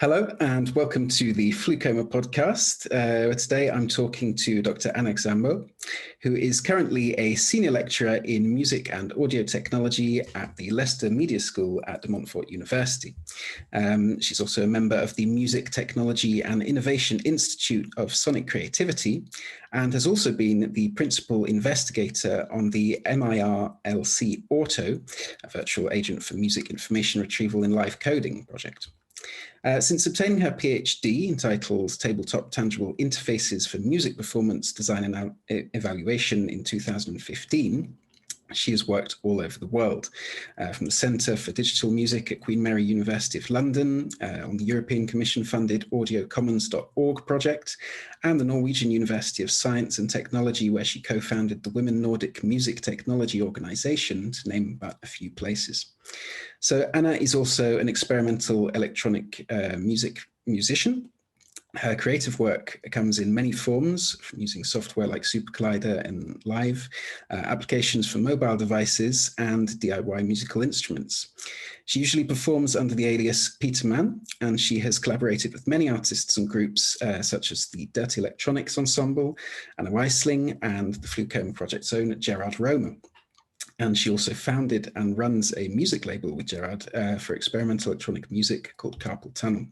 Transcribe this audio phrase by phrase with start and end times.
[0.00, 2.86] Hello and welcome to the Flucoma podcast.
[2.86, 4.90] Uh, today I'm talking to Dr.
[4.94, 5.68] Anna Xambó,
[6.22, 11.38] who is currently a senior lecturer in music and audio technology at the Leicester Media
[11.38, 13.14] School at Montfort University.
[13.74, 19.24] Um, she's also a member of the Music Technology and Innovation Institute of Sonic Creativity
[19.74, 24.98] and has also been the principal investigator on the MIR-LC Auto,
[25.44, 28.88] a virtual agent for music information retrieval in live coding project.
[29.62, 36.48] Uh, since obtaining her PhD entitled Tabletop Tangible Interfaces for Music Performance Design and Evaluation
[36.48, 37.96] in 2015,
[38.52, 40.10] she has worked all over the world,
[40.58, 44.56] uh, from the Centre for Digital Music at Queen Mary University of London, uh, on
[44.56, 47.76] the European Commission funded audiocommons.org project,
[48.24, 52.80] and the Norwegian University of Science and Technology, where she co-founded the Women Nordic Music
[52.80, 55.92] Technology Organisation, to name but a few places.
[56.60, 61.10] So Anna is also an experimental electronic uh, music musician
[61.76, 66.88] her creative work comes in many forms, from using software like Super Collider and Live,
[67.30, 71.28] uh, applications for mobile devices, and DIY musical instruments.
[71.84, 76.36] She usually performs under the alias Peter Mann, and she has collaborated with many artists
[76.36, 79.36] and groups uh, such as the Dirty Electronics Ensemble,
[79.78, 82.94] Anna Weisling, and the Flucoma Project's own Gerard Roma.
[83.80, 88.30] And she also founded and runs a music label with Gerard uh, for experimental electronic
[88.30, 89.66] music called Carpal Tunnel.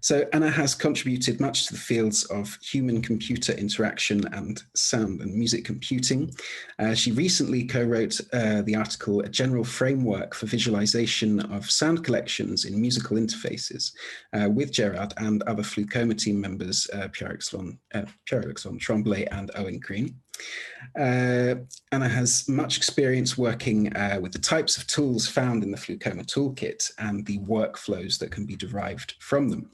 [0.00, 5.64] So Anna has contributed much to the fields of human-computer interaction and sound and music
[5.64, 6.30] computing.
[6.78, 12.64] Uh, she recently co-wrote uh, the article A General Framework for Visualization of Sound Collections
[12.64, 13.92] in Musical Interfaces
[14.32, 19.80] uh, with Gerard and other Flucoma team members, uh, Pierre-Alexandre uh, Pierre Tremblay and Owen
[19.80, 20.14] Green.
[20.98, 21.54] Uh,
[21.92, 26.24] Anna has much experience working uh, with the types of tools found in the Flucoma
[26.24, 29.70] toolkit and the workflows that can be derived from them.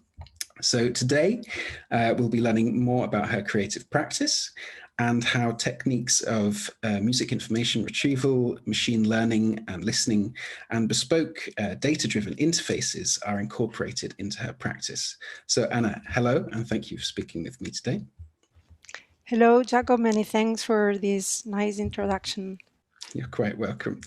[0.61, 1.43] So today
[1.91, 4.53] uh, we'll be learning more about her creative practice
[5.01, 10.35] and how techniques of uh, music information retrieval, machine learning and listening
[10.71, 15.17] and bespoke uh, data-driven interfaces are incorporated into her practice.
[15.47, 18.03] So Anna, hello, and thank you for speaking with me today.
[19.27, 20.01] Hello, Jacob.
[20.01, 22.59] Many thanks for this nice introduction.
[23.15, 24.03] You're quite welcome.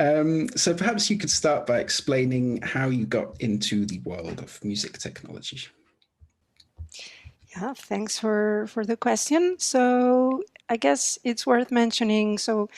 [0.00, 4.58] Um, so perhaps you could start by explaining how you got into the world of
[4.64, 5.60] music technology.
[7.56, 9.56] Yeah, thanks for, for the question.
[9.58, 12.68] So I guess it's worth mentioning, so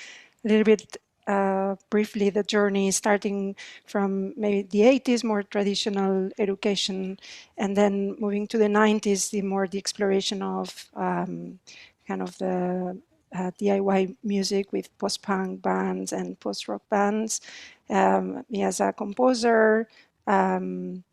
[0.44, 7.18] a little bit uh, briefly the journey starting from maybe the 80s, more traditional education,
[7.56, 11.58] and then moving to the 90s, the more the exploration of um,
[12.06, 13.00] kind of the
[13.34, 17.40] uh, DIY music with post-punk bands and post-rock bands.
[17.88, 19.88] Um, me as a composer,
[20.26, 21.04] um,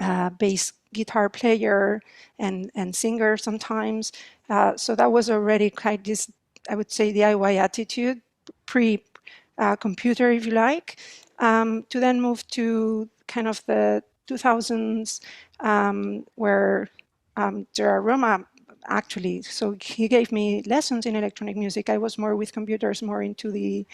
[0.00, 2.00] uh, bass guitar player
[2.38, 4.12] and, and singer sometimes.
[4.48, 6.30] Uh, so that was already kind of this,
[6.70, 8.20] I would say, DIY attitude,
[8.66, 9.13] pre-computer,
[9.58, 10.98] uh, computer, if you like,
[11.38, 15.20] um, to then move to kind of the 2000s
[15.60, 16.88] um, where
[17.36, 18.44] um, Gerard Roma
[18.86, 21.88] actually, so he gave me lessons in electronic music.
[21.88, 23.86] I was more with computers, more into the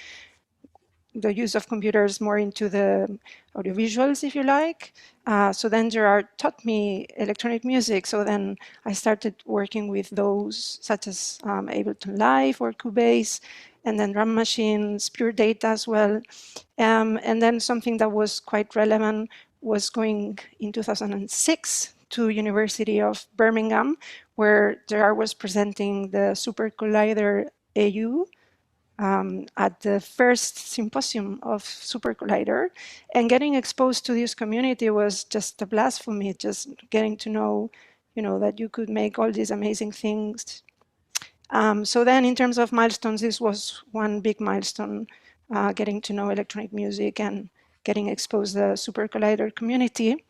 [1.14, 3.18] the use of computers more into the
[3.56, 4.92] audiovisuals, if you like.
[5.26, 8.06] Uh, so then Gerard taught me electronic music.
[8.06, 13.40] So then I started working with those such as um, Ableton Live or Cubase,
[13.84, 16.20] and then drum machines, pure data as well.
[16.78, 19.30] Um, and then something that was quite relevant
[19.60, 23.96] was going in 2006 to University of Birmingham,
[24.34, 27.46] where Gerard was presenting the Super Collider
[27.76, 28.26] AU,
[29.00, 32.68] um, at the first symposium of Super Collider.
[33.14, 37.30] And getting exposed to this community was just a blast for me, just getting to
[37.30, 37.70] know,
[38.14, 40.62] you know, that you could make all these amazing things.
[41.48, 45.06] Um, so then in terms of milestones, this was one big milestone,
[45.52, 47.48] uh, getting to know electronic music and
[47.84, 50.24] getting exposed to the Super Collider community.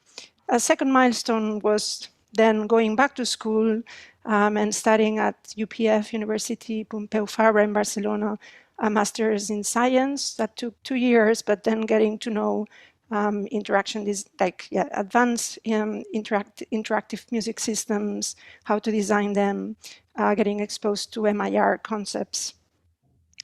[0.49, 3.83] A second milestone was then going back to school
[4.25, 8.39] um, and studying at UPF, University Pompeu Fabra in Barcelona,
[8.79, 12.67] a master's in science that took two years, but then getting to know
[13.11, 19.77] um, interaction is like yeah, advanced um, interact, interactive music systems, how to design them,
[20.17, 22.55] uh, getting exposed to MIR concepts,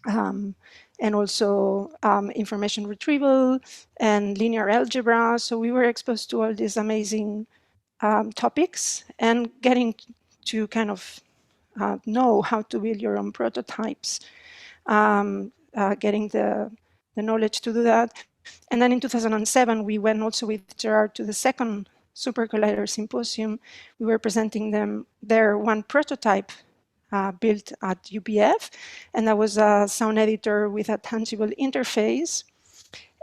[0.08, 0.54] um,
[1.00, 3.58] and also um, information retrieval
[3.98, 5.38] and linear algebra.
[5.38, 7.46] So we were exposed to all these amazing
[8.00, 9.94] um, topics and getting
[10.46, 11.20] to kind of
[11.80, 14.20] uh, know how to build your own prototypes
[14.86, 16.70] um, uh, getting the,
[17.14, 18.12] the knowledge to do that.
[18.70, 23.60] And then in 2007, we went also with Gerard to the second Super Collider Symposium.
[23.98, 26.52] We were presenting them their one prototype
[27.12, 28.70] uh, built at UPF,
[29.14, 32.44] and that was a sound editor with a tangible interface.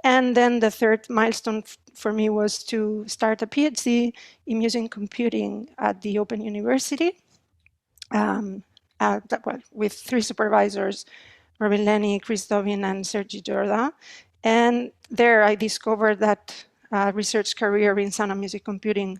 [0.03, 1.63] And then the third milestone
[1.93, 4.13] for me was to start a PhD
[4.47, 7.19] in music computing at the Open University
[8.11, 8.63] um,
[8.99, 11.05] that, well, with three supervisors,
[11.59, 13.91] Robin Laney, Chris Dobbyn, and Sergi Jordà.
[14.43, 19.19] And there I discovered that uh, research career in sound and music computing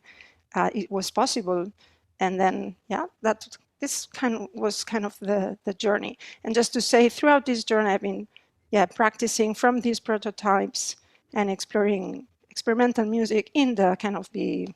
[0.55, 1.71] uh, it was possible.
[2.19, 6.17] And then, yeah, that this kind of was kind of the, the journey.
[6.43, 8.27] And just to say, throughout this journey, I've been,
[8.71, 10.95] yeah, practicing from these prototypes
[11.33, 14.69] and exploring experimental music in the kind of the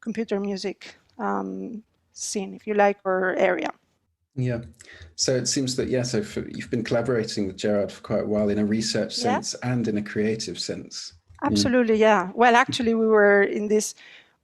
[0.00, 0.78] computer music
[1.18, 3.70] um, scene, if you like, or area.
[4.36, 4.60] Yeah.
[5.16, 8.26] So it seems that, yeah, so for, you've been collaborating with Gerard for quite a
[8.26, 9.72] while in a research sense yeah.
[9.72, 11.14] and in a creative sense.
[11.42, 12.26] Absolutely, yeah.
[12.26, 12.32] yeah.
[12.34, 13.94] Well, actually, we were in this,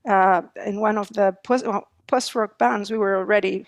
[0.05, 1.65] uh, in one of the post,
[2.07, 3.65] post rock bands, we were already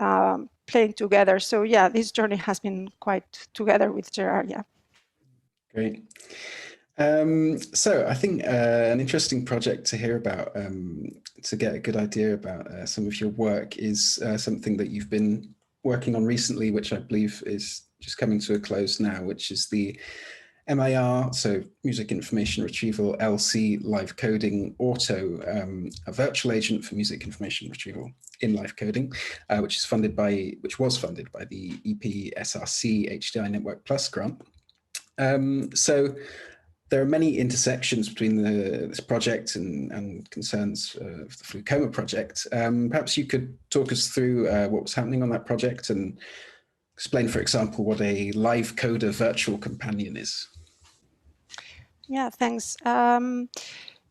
[0.00, 1.38] um, playing together.
[1.38, 4.64] So, yeah, this journey has been quite together with Gerard, yeah.
[5.72, 6.02] Great.
[6.96, 11.08] Um, so I think uh, an interesting project to hear about, um,
[11.42, 14.90] to get a good idea about uh, some of your work is uh, something that
[14.90, 19.22] you've been working on recently, which I believe is just coming to a close now,
[19.22, 19.98] which is the
[20.68, 27.24] MIR, so Music Information Retrieval LC Live Coding Auto, um, a virtual agent for music
[27.24, 28.10] information retrieval
[28.40, 29.12] in live coding,
[29.50, 34.40] uh, which is funded by, which was funded by the EPSRC HDI Network Plus grant.
[35.18, 36.14] Um, so
[36.90, 41.90] there are many intersections between the, this project and, and concerns uh, of the Flucoma
[41.90, 42.46] project.
[42.52, 46.18] Um, perhaps you could talk us through uh, what was happening on that project and
[46.94, 50.48] explain, for example, what a live coder virtual companion is.
[52.06, 52.76] Yeah, thanks.
[52.84, 53.48] Um,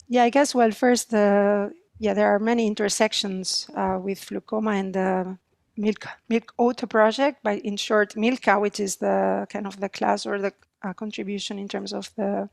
[0.07, 5.37] yeah, I guess, well, first, yeah, there are many intersections uh, with Flucoma and the
[5.77, 10.25] Milk, Milk Auto project, by in short, Milka, which is the kind of the class
[10.25, 10.53] or the
[10.83, 12.49] uh, contribution in terms of the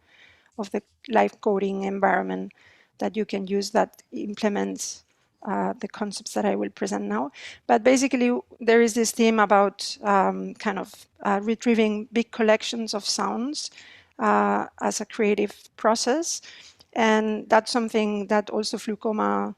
[0.58, 2.52] of the live coding environment
[2.98, 5.04] that you can use that implements
[5.42, 7.32] uh, the concepts that I will present now.
[7.66, 10.92] But basically, there is this theme about um, kind of
[11.22, 13.70] uh, retrieving big collections of sounds
[14.18, 16.42] uh, as a creative process.
[16.92, 19.54] And that's something that also Flucoma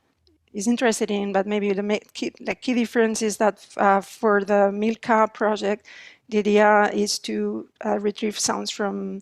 [0.52, 4.70] is interested in, but maybe the key, the key difference is that uh, for the
[4.70, 5.86] Milka project,
[6.28, 9.20] the idea is to uh, retrieve sounds from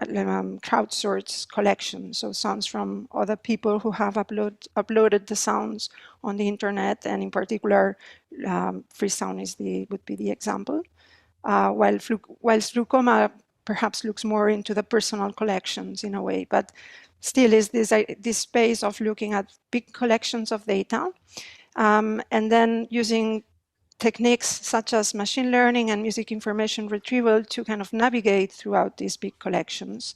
[0.00, 5.90] um, crowdsourced collection, so sounds from other people who have upload, uploaded the sounds
[6.22, 7.96] on the internet, and in particular,
[8.46, 10.82] um, Freesound is the would be the example.
[11.44, 11.98] Uh, while
[12.40, 13.30] whilst Flucoma
[13.64, 16.72] perhaps looks more into the personal collections in a way, but
[17.20, 21.10] still is this uh, this space of looking at big collections of data,
[21.76, 23.42] um, and then using
[24.00, 29.16] techniques such as machine learning and music information retrieval to kind of navigate throughout these
[29.16, 30.14] big collections.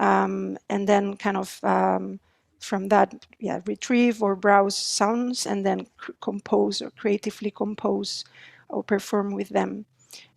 [0.00, 2.20] Um, and then kind of um,
[2.58, 5.86] from that, yeah, retrieve or browse sounds and then
[6.20, 8.24] compose or creatively compose
[8.68, 9.84] or perform with them.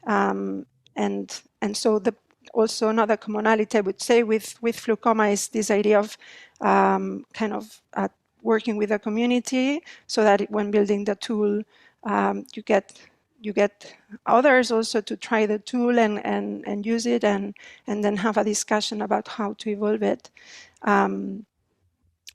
[0.06, 2.13] Um, and and so the
[2.54, 6.18] also another commonality I would say with with Flucoma is this idea of
[6.62, 8.10] um, kind of uh,
[8.44, 11.63] working with a community so that when building the tool,
[12.04, 13.00] um, you get
[13.44, 13.94] you get
[14.26, 17.54] others also to try the tool and, and, and use it and,
[17.88, 20.32] and then have a discussion about how to evolve it.
[20.84, 21.46] Um,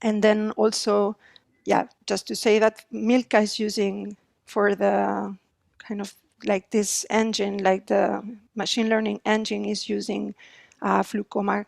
[0.03, 1.17] and then also,
[1.65, 5.35] yeah, just to say that Milka is using for the
[5.79, 6.13] kind of
[6.45, 8.21] like this engine, like the
[8.55, 10.35] machine learning engine is using
[10.83, 11.65] uh, Flucoma,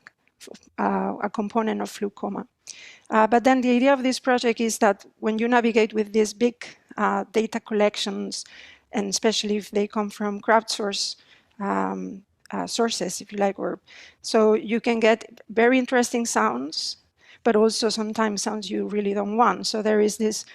[0.78, 2.46] uh, a component of Flucoma.
[3.10, 6.32] Uh, but then the idea of this project is that when you navigate with these
[6.32, 6.64] big
[7.02, 8.46] uh, data collections,
[8.92, 11.16] and especially if they come from crowdsource
[11.60, 13.80] um, uh, sources, if you like, or
[14.22, 16.98] so you can get very interesting sounds,
[17.44, 19.68] but also sometimes sounds you really don't want.
[19.68, 20.46] So there is this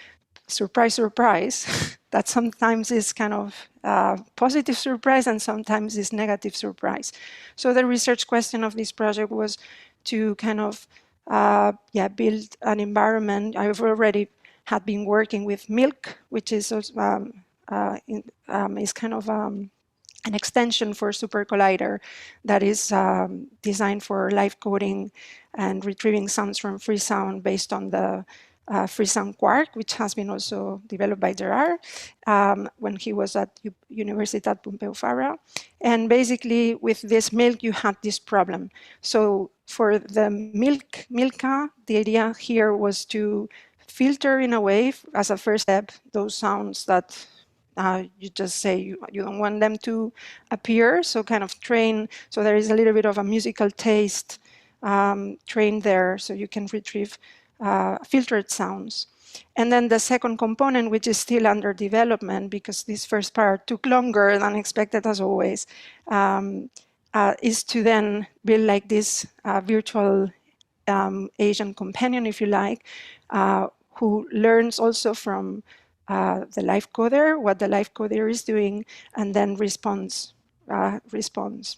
[0.47, 7.11] surprise, surprise that sometimes is kind of uh, positive surprise and sometimes is negative surprise.
[7.55, 9.57] So the research question of this project was
[10.05, 10.87] to kind of
[11.27, 13.57] uh, yeah build an environment.
[13.57, 14.29] I've already
[14.67, 17.31] had been working with Milk, which is um,
[17.69, 19.71] uh, in, um, is kind of um,
[20.25, 21.99] an extension for Super Collider
[22.43, 25.09] that is um, designed for live coding
[25.53, 28.25] and retrieving sounds from Freesound based on the
[28.67, 31.79] uh, Freesound Quark, which has been also developed by Gerard
[32.27, 35.37] um, when he was at U Universitat Pompeu Fabra.
[35.79, 38.69] And basically, with this milk, you had this problem.
[38.99, 43.47] So for the milk, Milka, the idea here was to
[43.97, 47.27] filter in a way as a first step those sounds that
[47.77, 50.11] uh, you just say you, you don't want them to
[50.51, 51.03] appear.
[51.03, 52.09] So kind of train.
[52.29, 54.39] So there is a little bit of a musical taste
[54.83, 57.17] um, trained there, so you can retrieve
[57.59, 59.07] uh, filtered sounds.
[59.55, 63.85] And then the second component, which is still under development because this first part took
[63.85, 65.67] longer than expected as always,
[66.07, 66.69] um,
[67.13, 70.29] uh, is to then build like this uh, virtual
[70.87, 72.85] um, Asian companion, if you like,
[73.29, 73.67] uh,
[73.99, 75.63] who learns also from
[76.07, 78.85] uh, the live coder, what the live coder is doing,
[79.15, 80.33] and then responds.
[80.71, 81.77] Uh, responds.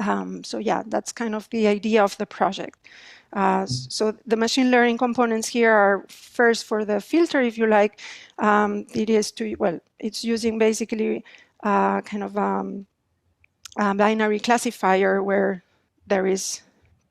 [0.00, 2.88] Um, so yeah, that's kind of the idea of the project.
[3.32, 8.00] Uh, so the machine learning components here are first for the filter, if you like.
[8.38, 11.24] Um, it is to, well, it's using basically
[11.62, 12.86] uh, kind of um,
[13.76, 15.64] a binary classifier where
[16.06, 16.62] there is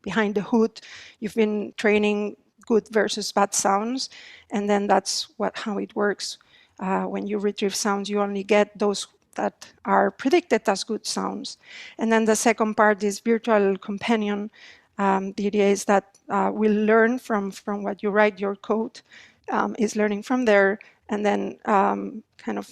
[0.01, 0.79] behind the hood,
[1.19, 4.09] you've been training good versus bad sounds.
[4.51, 6.37] And then that's what how it works.
[6.79, 11.57] Uh, when you retrieve sounds, you only get those that are predicted as good sounds.
[11.97, 14.51] And then the second part is virtual companion.
[14.97, 19.01] Um, the idea is that uh, we'll learn from, from what you write your code,
[19.49, 20.79] um, is learning from there,
[21.09, 22.69] and then um, kind of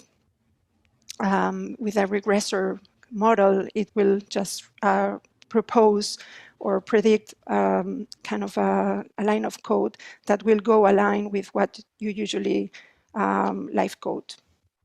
[1.20, 2.80] um, with a regressor
[3.12, 5.18] model, it will just uh,
[5.50, 6.18] propose
[6.62, 11.48] or predict um, kind of a, a, line of code that will go align with
[11.56, 12.72] what you usually
[13.16, 14.36] um, live code.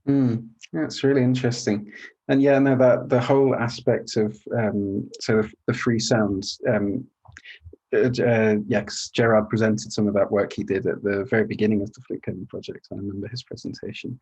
[0.09, 1.93] Mm, that's really interesting.
[2.29, 6.61] And yeah, no, that the whole aspect of um, so the, the, free sounds.
[6.69, 7.07] Um,
[7.95, 11.83] uh, uh yes, Gerard presented some of that work he did at the very beginning
[11.83, 12.89] of the Flucoma project.
[12.91, 14.19] I remember his presentation.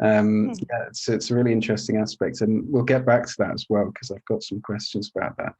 [0.00, 0.66] Um, mm.
[0.70, 3.86] Yeah, it's, it's a really interesting aspect, and we'll get back to that as well
[3.86, 5.54] because I've got some questions about that.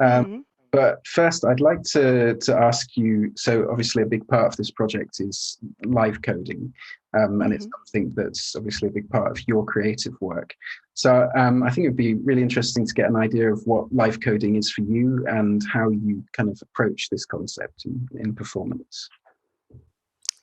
[0.00, 0.40] Um, mm-hmm.
[0.74, 4.72] But first, I'd like to, to ask you so, obviously, a big part of this
[4.72, 6.74] project is live coding,
[7.16, 7.52] um, and mm-hmm.
[7.52, 10.52] it's something that's obviously a big part of your creative work.
[10.94, 14.20] So, um, I think it'd be really interesting to get an idea of what live
[14.20, 19.08] coding is for you and how you kind of approach this concept in, in performance.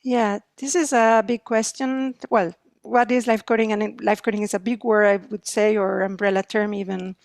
[0.02, 2.16] Yeah, this is a big question.
[2.30, 3.74] Well, what is live coding?
[3.74, 7.18] And live coding is a big word, I would say, or umbrella term even.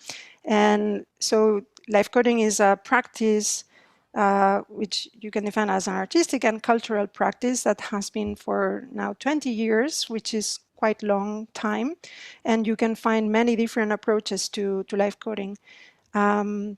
[0.43, 3.63] And so live coding is a practice
[4.13, 8.87] uh, which you can define as an artistic and cultural practice that has been for
[8.91, 11.93] now 20 years, which is quite long time.
[12.43, 15.57] And you can find many different approaches to, to coding.
[16.13, 16.77] Um,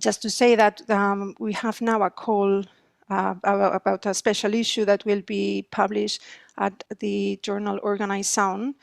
[0.00, 2.64] just to say that um, we have now a call
[3.10, 6.22] uh, about a special issue that will be published
[6.58, 8.74] at the journal Organised Sound,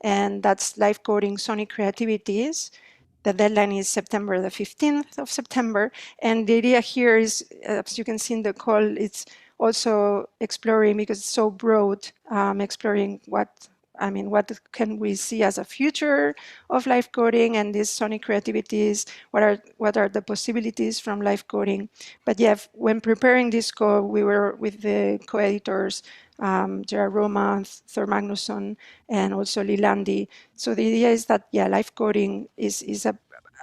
[0.00, 2.70] and that's live coding sonic creativities.
[3.24, 5.90] The deadline is September the 15th of September.
[6.20, 9.24] And the idea here is, as you can see in the call, it's
[9.58, 15.42] also exploring, because it's so broad, um, exploring what I mean, what can we see
[15.42, 16.34] as a future
[16.70, 19.06] of live coding and these sonic creativities?
[19.30, 21.88] What are what are the possibilities from live coding?
[22.24, 26.02] But yeah, when preparing this code, we were with the co-editors
[26.38, 28.76] um, Gerard Roma, Thor Magnusson,
[29.08, 30.28] and also Lilandi.
[30.54, 33.16] So the idea is that, yeah, live coding is, is a,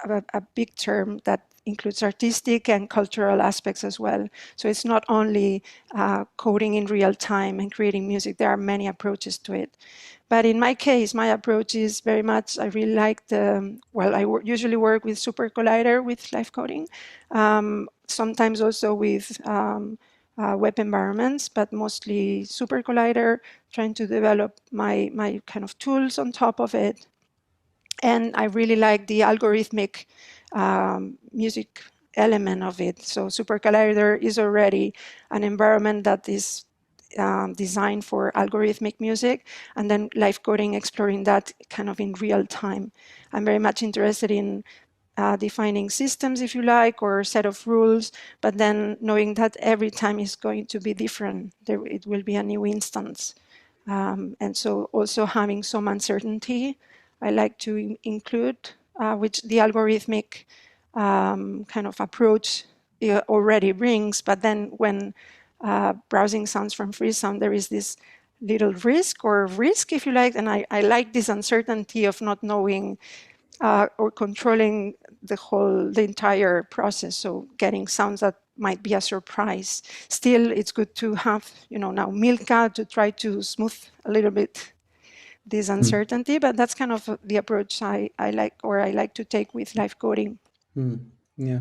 [0.08, 4.26] a, a big term that includes artistic and cultural aspects as well.
[4.56, 5.62] So it's not only
[5.94, 9.76] uh, coding in real time and creating music, there are many approaches to it.
[10.32, 14.24] But in my case, my approach is very much, I really like the, well, I
[14.42, 16.88] usually work with Super Collider with live coding,
[17.32, 19.98] um, sometimes also with um,
[20.38, 23.40] uh, web environments, but mostly Super Collider,
[23.74, 27.06] trying to develop my, my kind of tools on top of it.
[28.02, 30.06] And I really like the algorithmic
[30.52, 31.82] um, music
[32.16, 33.02] element of it.
[33.02, 34.94] So Super Collider is already
[35.30, 36.64] an environment that is
[37.18, 42.46] um, designed for algorithmic music, and then live coding exploring that kind of in real
[42.46, 42.92] time.
[43.32, 44.64] I'm very much interested in
[45.16, 49.90] uh, defining systems, if you like, or set of rules, but then knowing that every
[49.90, 51.52] time is going to be different.
[51.66, 53.34] There, it will be a new instance.
[53.86, 56.78] Um, and so also having some uncertainty,
[57.20, 60.44] I like to in include, uh, which the algorithmic
[60.94, 62.64] um, kind of approach
[63.02, 65.14] uh, already brings, but then when
[65.62, 67.96] uh, browsing sounds from Freesound, there is this
[68.40, 72.42] little risk or risk, if you like, and I, I like this uncertainty of not
[72.42, 72.98] knowing
[73.60, 77.16] uh, or controlling the whole, the entire process.
[77.16, 79.82] So getting sounds that might be a surprise.
[80.08, 84.32] Still, it's good to have, you know, now Milka to try to smooth a little
[84.32, 84.72] bit
[85.46, 85.74] this hmm.
[85.74, 86.40] uncertainty, mm.
[86.40, 89.74] but that's kind of the approach I, I like, or I like to take with
[89.74, 90.38] live coding.
[90.76, 91.06] Mm.
[91.36, 91.60] Yeah.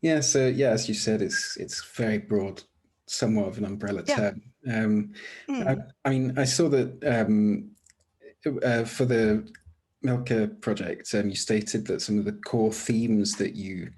[0.00, 0.20] Yeah.
[0.20, 2.62] So yeah, as you said, it's, it's very broad
[3.10, 4.16] somewhat of an umbrella yeah.
[4.16, 4.42] term.
[4.66, 5.12] Um,
[5.48, 5.66] mm.
[5.66, 7.70] I, I, mean, I saw that um,
[8.62, 9.50] uh, for the
[10.02, 13.90] Milka project, um, you stated that some of the core themes that you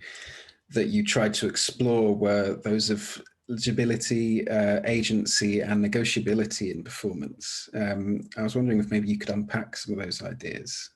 [0.73, 7.69] that you tried to explore were those of legibility, uh, agency, and negotiability in performance.
[7.75, 10.91] Um, I was wondering if maybe you could unpack some of those ideas.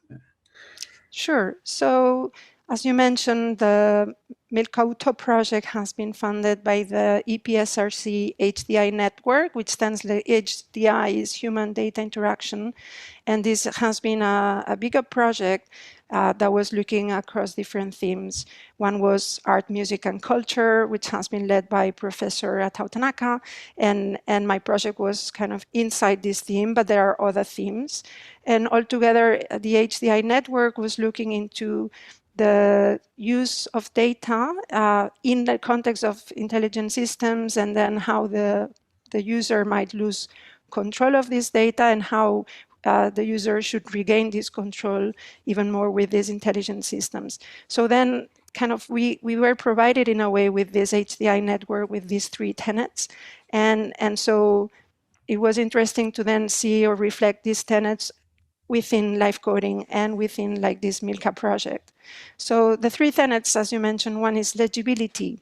[1.11, 1.57] Sure.
[1.65, 2.33] So
[2.71, 4.15] as you mentioned, the
[4.51, 11.15] Milka Auto project has been funded by the EPSRC HDI network, which stands for HDI
[11.15, 12.73] is Human Data Interaction.
[13.27, 15.69] And this has been a, a bigger project
[16.11, 18.47] uh, that was looking across different themes.
[18.79, 23.41] One was art, music, and culture, which has been led by Professor Atau Tanaka.
[23.77, 28.05] And, and my project was kind of inside this theme, but there are other themes.
[28.45, 31.91] And altogether, the HDI network was looking into
[32.37, 38.71] the use of data uh, in the context of intelligent systems and then how the,
[39.11, 40.29] the user might lose
[40.71, 42.45] control of this data and how
[42.85, 45.13] uh, the user should regain this control
[45.47, 47.39] even more with these intelligent systems.
[47.69, 51.91] So then kind of we, we were provided in a way with this HDI network
[51.91, 53.09] with these three tenets.
[53.51, 54.71] And, and so
[55.29, 58.13] it was interesting to then see or reflect these tenets
[58.69, 61.93] within live coding and within like this Milka project.
[62.37, 65.41] So the three tenets, as you mentioned, one is legibility.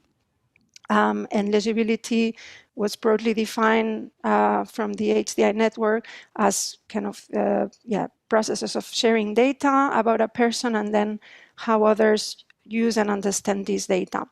[0.89, 2.35] Um, and legibility
[2.75, 8.85] was broadly defined uh, from the HDI network as kind of uh, yeah processes of
[8.85, 11.19] sharing data about a person and then
[11.55, 14.25] how others use and understand this data.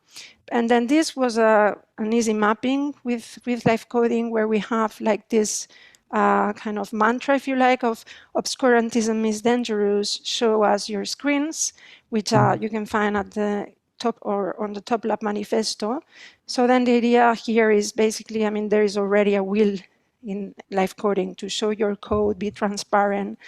[0.51, 4.99] And then this was a, an easy mapping with, with live coding where we have
[5.01, 5.67] like this
[6.11, 8.03] uh, kind of mantra, if you like, of
[8.35, 11.73] obscurantism is dangerous, show us your screens,
[12.09, 12.63] which uh, mm-hmm.
[12.63, 13.67] you can find at the
[13.99, 16.01] top or on the TOPLAP manifesto.
[16.45, 19.77] So then the idea here is basically, I mean, there is already a will
[20.23, 23.39] in live coding to show your code, be transparent,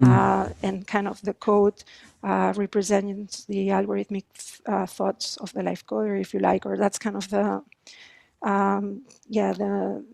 [0.00, 0.08] mm.
[0.08, 1.82] uh, and kind of the code
[2.22, 4.24] uh, represents the algorithmic
[4.66, 7.62] uh, thoughts of the live coder, if you like, or that's kind of the,
[8.42, 10.04] um, yeah, the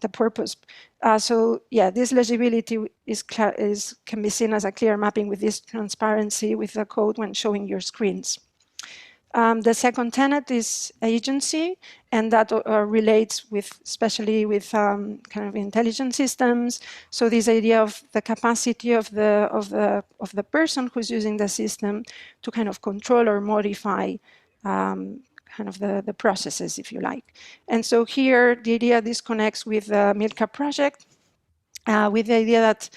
[0.00, 0.56] the purpose.
[1.02, 3.24] Uh, so yeah, this legibility is,
[3.58, 7.34] is can be seen as a clear mapping with this transparency with the code when
[7.34, 8.38] showing your screens.
[9.34, 11.76] Um, the second tenet is agency,
[12.12, 16.78] and that uh, relates with, especially with um, kind of intelligent systems.
[17.10, 21.36] So this idea of the capacity of the of the of the person who's using
[21.36, 22.04] the system
[22.42, 24.14] to kind of control or modify
[24.64, 25.20] um,
[25.56, 27.34] kind of the, the processes, if you like.
[27.68, 31.06] And so here, the idea disconnects with the Milka project,
[31.86, 32.90] uh, with the idea that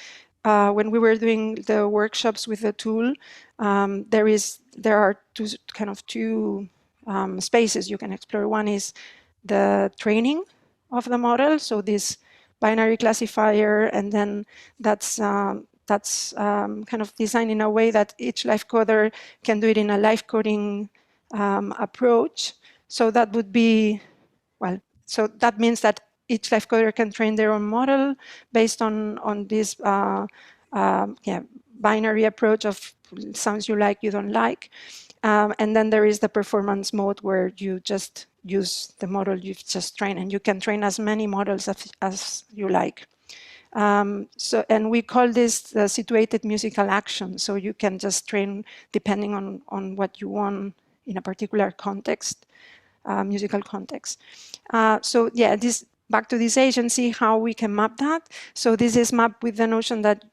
[0.45, 3.13] uh, when we were doing the workshops with the tool,
[3.59, 6.67] um, there is there are two kind of two
[7.07, 8.47] um, spaces you can explore.
[8.47, 8.93] One is
[9.43, 10.43] the training
[10.91, 12.17] of the model, so this
[12.59, 14.45] binary classifier, and then
[14.79, 19.11] that's um, that's um, kind of designed in a way that each live coder
[19.43, 20.89] can do it in a live coding
[21.33, 22.53] um, approach.
[22.87, 24.01] So that would be,
[24.59, 28.15] well, so that means that each life coder can train their own model
[28.51, 30.27] based on, on this uh,
[30.73, 31.41] uh, yeah,
[31.79, 32.93] binary approach of
[33.33, 34.69] sounds you like, you don't like.
[35.23, 39.65] Um, and then there is the performance mode where you just use the model you've
[39.65, 43.07] just trained and you can train as many models as, as you like.
[43.73, 47.37] Um, so, and we call this the situated musical action.
[47.37, 50.75] So you can just train depending on, on what you want
[51.07, 52.45] in a particular context,
[53.05, 54.21] uh, musical context.
[54.71, 58.29] Uh, so yeah, this back to this agency, how we can map that.
[58.53, 60.23] So this is mapped with the notion that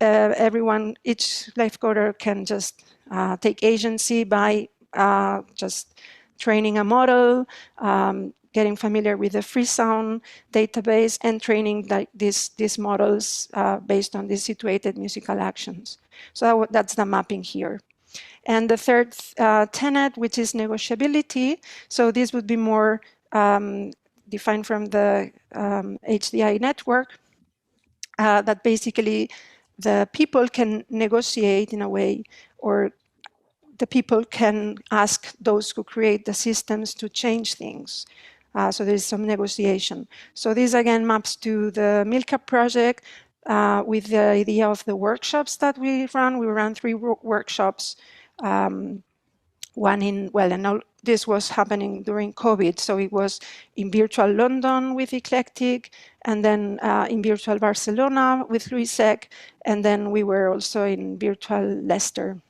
[0.00, 6.00] uh, everyone, each live coder can just uh, take agency by uh, just
[6.38, 7.46] training a model,
[7.78, 10.20] um, getting familiar with the Freesound
[10.52, 15.98] database and training like these, these models uh, based on these situated musical actions.
[16.34, 17.80] So that, that's the mapping here.
[18.46, 21.58] And the third uh, tenet, which is negotiability.
[21.88, 23.00] So this would be more
[23.32, 23.90] um,
[24.28, 27.18] defined from the um, HDI network,
[28.18, 29.30] uh, that basically
[29.78, 32.22] the people can negotiate in a way,
[32.58, 32.92] or
[33.78, 38.06] the people can ask those who create the systems to change things.
[38.54, 40.08] Uh, so there's some negotiation.
[40.32, 43.04] So this again maps to the Milka project
[43.44, 46.38] uh, with the idea of the workshops that we run.
[46.38, 47.96] We ran three workshops
[48.42, 49.02] um,
[49.74, 52.78] one in, well, and all, this was happening during COVID.
[52.78, 53.40] So it was
[53.76, 55.90] in virtual London with IKLECTIK,
[56.24, 59.28] and then uh, in virtual Barcelona with l'Ull Cec,
[59.64, 62.40] and then we were also in virtual Leicester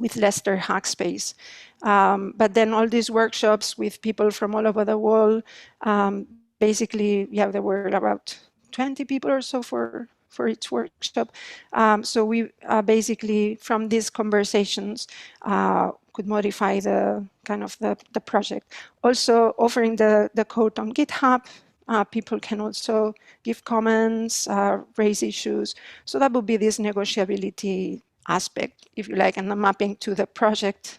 [0.00, 1.34] with Leicester Hackspace.
[1.82, 5.42] Um, but then all these workshops with people from all over the world,
[5.82, 6.26] um,
[6.60, 8.38] basically, yeah, there were about
[8.72, 11.32] 20 people or so for for each workshop.
[11.72, 15.06] Um, so we uh, basically, from these conversations,
[15.42, 18.72] uh, could modify the kind of the, the project.
[19.04, 21.46] Also offering the, the code on GitHub,
[21.86, 23.14] uh, people can also
[23.44, 25.74] give comments, uh, raise issues.
[26.04, 30.26] So that would be this negotiability aspect, if you like, and the mapping to the
[30.26, 30.98] project.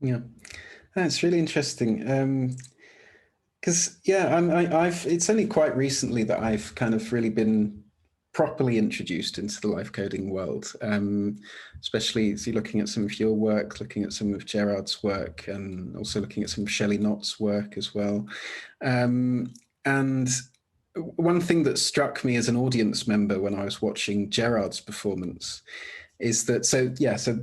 [0.00, 0.18] Yeah,
[0.94, 2.56] that's really interesting.
[3.60, 7.30] Because um, yeah, I'm, I, I've it's only quite recently that I've kind of really
[7.30, 7.82] been
[8.36, 11.38] properly introduced into the life coding world, um,
[11.80, 15.96] especially so looking at some of your work, looking at some of Gerard's work, and
[15.96, 18.26] also looking at some of Shelly Knotts' work as well.
[18.84, 19.54] Um,
[19.86, 20.28] and
[20.94, 25.62] one thing that struck me as an audience member when I was watching Gerard's performance
[26.18, 27.38] is that, so yeah, so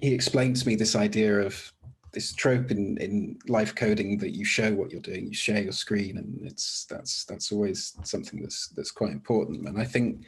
[0.00, 1.70] he explained to me this idea of
[2.12, 5.72] this trope in, in live coding that you show what you're doing, you share your
[5.72, 9.68] screen, and it's that's that's always something that's that's quite important.
[9.68, 10.24] And I think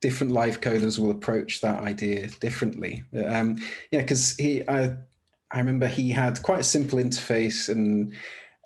[0.00, 3.04] different live coders will approach that idea differently.
[3.26, 3.58] Um,
[3.90, 4.96] yeah, because he, I,
[5.50, 8.14] I remember he had quite a simple interface, and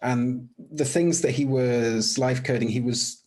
[0.01, 3.23] and the things that he was live coding, he was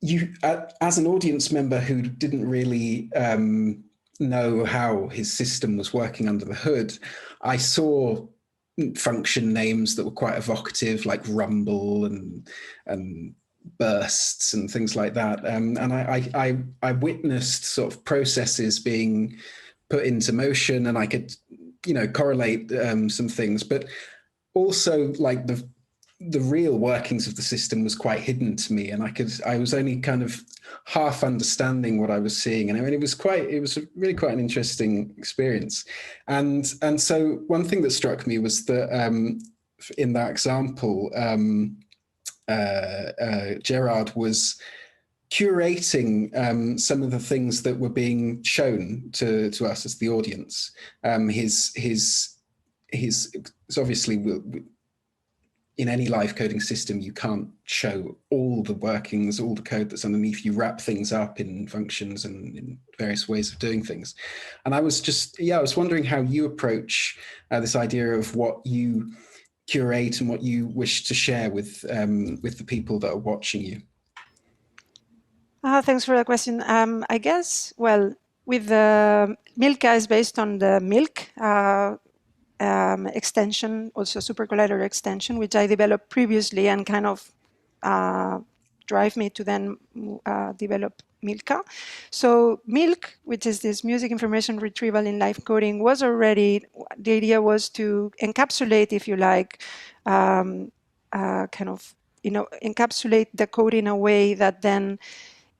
[0.00, 3.84] you uh, as an audience member who didn't really um,
[4.20, 6.96] know how his system was working under the hood.
[7.42, 8.26] I saw
[8.96, 12.46] function names that were quite evocative, like rumble and
[12.86, 13.34] and
[13.78, 15.46] bursts and things like that.
[15.46, 19.36] Um, and I, I, I I witnessed sort of processes being
[19.88, 21.34] put into motion, and I could
[21.86, 23.86] you know correlate um, some things, but
[24.54, 25.68] also like the
[26.28, 29.56] the real workings of the system was quite hidden to me and i could i
[29.56, 30.42] was only kind of
[30.84, 34.14] half understanding what i was seeing and i mean it was quite it was really
[34.14, 35.84] quite an interesting experience.
[36.28, 39.38] And and so one thing that struck me was that um,
[39.98, 41.78] in that example um,
[42.48, 44.60] uh, uh, gerard was
[45.30, 50.08] curating um, some of the things that were being shown to to us as the
[50.08, 50.72] audience.
[51.04, 52.36] Um, his his
[52.92, 53.32] his
[53.78, 54.16] obviously
[55.80, 60.04] in any live coding system, you can't show all the workings, all the code that's
[60.04, 60.44] underneath.
[60.44, 64.14] You wrap things up in functions and in various ways of doing things.
[64.66, 67.18] And I was just, yeah, I was wondering how you approach
[67.50, 69.10] uh, this idea of what you
[69.66, 73.62] curate and what you wish to share with um, with the people that are watching
[73.62, 73.80] you.
[75.64, 76.62] Uh, thanks for the question.
[76.66, 78.14] Um, I guess, well,
[78.44, 81.96] with the Milka is based on the milk uh,
[82.60, 87.32] um, extension, also SuperCollider extension, which I developed previously and kind of
[87.82, 88.38] uh,
[88.86, 89.76] drive me to then
[90.26, 91.62] uh, develop Milka.
[92.10, 96.64] So Milk, which is this music information retrieval in live coding, was already,
[96.98, 99.62] the idea was to encapsulate, if you like,
[100.06, 100.72] um,
[101.12, 104.98] uh, kind of, you know, encapsulate the code in a way that then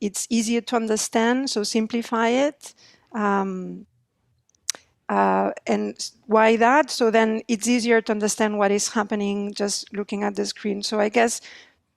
[0.00, 2.74] it's easier to understand, so simplify it.
[3.12, 3.86] Um,
[5.10, 6.88] uh, and why that?
[6.88, 10.84] So then it's easier to understand what is happening just looking at the screen.
[10.84, 11.40] So I guess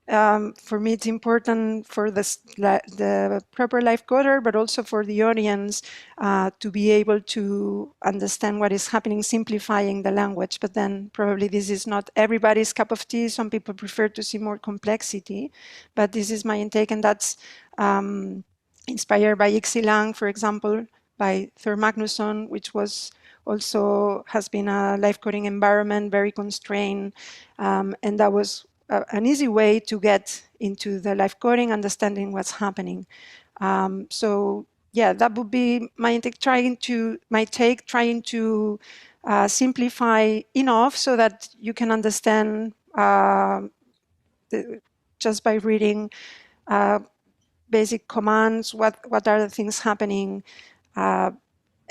[0.10, 2.24] um, for me it's important for the,
[2.58, 5.84] the proper live coder, but also for the audience
[6.18, 10.60] uh, to be able to understand what is happening, simplifying the language.
[10.60, 13.30] But then probably this is not everybody's cup of tea.
[13.30, 15.52] Some people prefer to see more complexity,
[15.94, 17.38] but this is my intake, and that's
[17.78, 18.44] um,
[18.88, 23.12] inspired by Ixi for example, by Thor Magnusson, which was
[23.46, 27.14] also has been a live coding environment, very constrained,
[27.60, 32.32] um, and that was a, an easy way to get into the live coding, understanding
[32.32, 33.06] what's happening.
[33.62, 38.80] Um, so yeah, that would be my take, trying to my take, trying to
[39.26, 43.62] uh, simplify enough so that you can understand uh,
[44.50, 44.82] the,
[45.20, 46.10] just by reading
[46.68, 47.00] uh,
[47.70, 50.44] basic commands, what what are the things happening,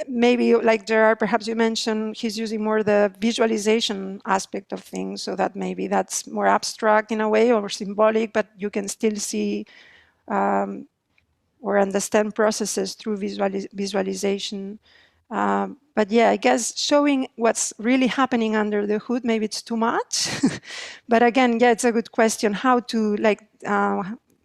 [0.08, 5.36] maybe like Gerard, perhaps you mentioned he's using more the visualization aspect of things, so
[5.36, 9.66] that maybe that's more abstract in a way or symbolic, but you can still see
[10.28, 10.86] um,
[11.60, 14.78] or understand processes through visualiz visualization.
[15.30, 19.76] Um, but yeah, I guess showing what's really happening under the hood, maybe it's too
[19.76, 20.28] much.
[21.08, 24.02] but again, yeah, it's a good question how to like uh,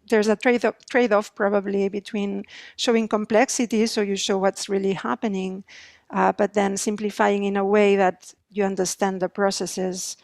[0.09, 2.43] there's a trade-off trade probably between
[2.75, 5.63] showing complexity, so you show what's really happening,
[6.09, 10.17] uh, but then simplifying in a way that you understand the processes,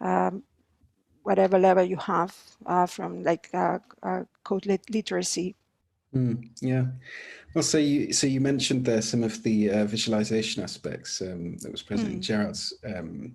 [0.00, 0.42] um,
[1.22, 5.56] whatever level you have uh, from like uh, uh code lit literacy.
[6.14, 6.84] Mm, yeah.
[7.54, 11.72] Well, so you so you mentioned there some of the uh, visualization aspects um, that
[11.72, 12.14] was present mm.
[12.14, 13.34] in Gerard's um,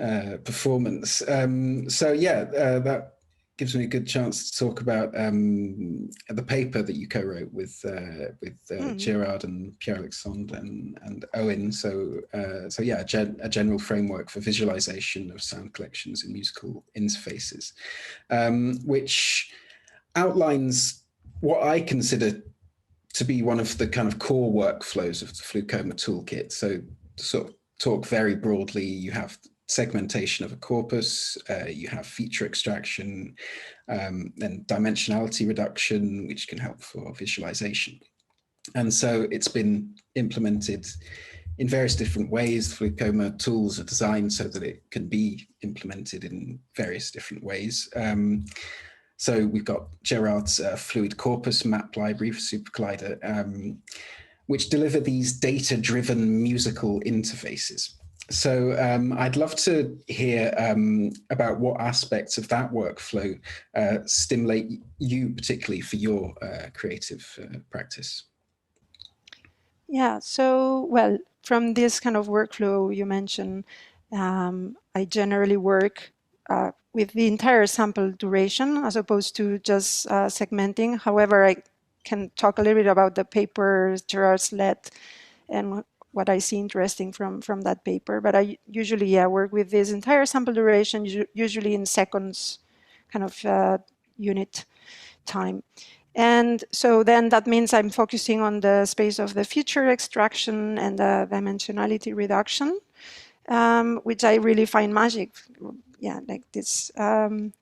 [0.00, 1.22] uh, performance.
[1.28, 3.15] Um, so yeah, that
[3.56, 7.80] gives me a good chance to talk about um, the paper that you co-wrote with
[7.86, 8.98] uh, with uh, mm.
[8.98, 11.72] Gerard and Pierre Alexandre and, and Owen.
[11.72, 16.32] So uh, so yeah, a, gen a, general framework for visualization of sound collections in
[16.32, 17.72] musical interfaces,
[18.30, 19.50] um, which
[20.16, 21.04] outlines
[21.40, 22.42] what I consider
[23.14, 26.52] to be one of the kind of core workflows of the Flucoma toolkit.
[26.52, 26.82] So
[27.16, 32.06] to sort of talk very broadly, you have segmentation of a corpus, uh, you have
[32.06, 33.34] feature extraction,
[33.88, 37.98] um, and dimensionality reduction, which can help for visualization.
[38.74, 40.86] And so it's been implemented
[41.58, 42.72] in various different ways.
[42.72, 47.88] Flucoma tools are designed so that it can be implemented in various different ways.
[47.96, 48.44] Um,
[49.16, 53.78] so we've got Gerard's uh, Fluid Corpus map library for SuperCollider, um,
[54.46, 57.94] which deliver these data-driven musical interfaces.
[58.30, 63.38] So um, I'd love to hear um, about what aspects of that workflow
[63.74, 68.24] uh, stimulate you particularly for your uh, creative uh, practice.
[69.88, 73.64] Yeah, so, well, from this kind of workflow you mentioned,
[74.12, 76.12] um, I generally work
[76.50, 80.98] uh, with the entire sample duration as opposed to just uh, segmenting.
[80.98, 81.56] However, I
[82.02, 84.78] can talk a little bit about the paper Gerard's led
[85.48, 85.84] and
[86.16, 88.22] what I see interesting from, from that paper.
[88.22, 92.58] But I usually yeah, work with this entire sample duration, usually in seconds
[93.12, 93.78] kind of uh,
[94.16, 94.64] unit
[95.26, 95.62] time.
[96.14, 100.98] And so then that means I'm focusing on the space of the feature extraction and
[100.98, 102.80] the dimensionality reduction,
[103.50, 105.32] um, which I really find magic.
[106.00, 107.52] Yeah, like this um,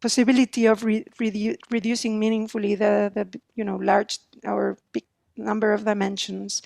[0.00, 5.04] possibility of re redu reducing meaningfully the, the you know large or big
[5.36, 6.62] number of dimensions.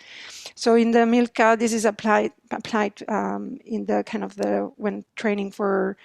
[0.54, 5.04] So in the Milka, this is applied applied um, in the kind of the when
[5.16, 5.96] training for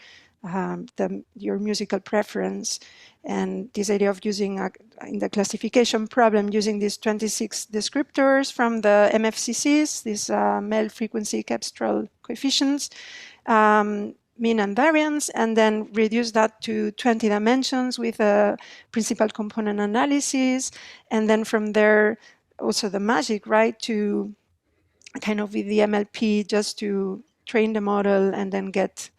[0.45, 2.80] um, the, your musical preference
[3.23, 4.69] and this idea of using a,
[5.08, 11.43] in the classification problem using these 26 descriptors from the MFCCs, these uh, mel frequency
[11.43, 12.89] cepstral coefficients,
[13.47, 18.58] um, mean and variance, and then reduce that to 20 dimensions with a
[18.91, 20.71] principal component analysis.
[21.10, 22.17] And then from there,
[22.60, 24.34] also the magic, right, to
[25.22, 29.10] kind of with the MLP just to train the model and then get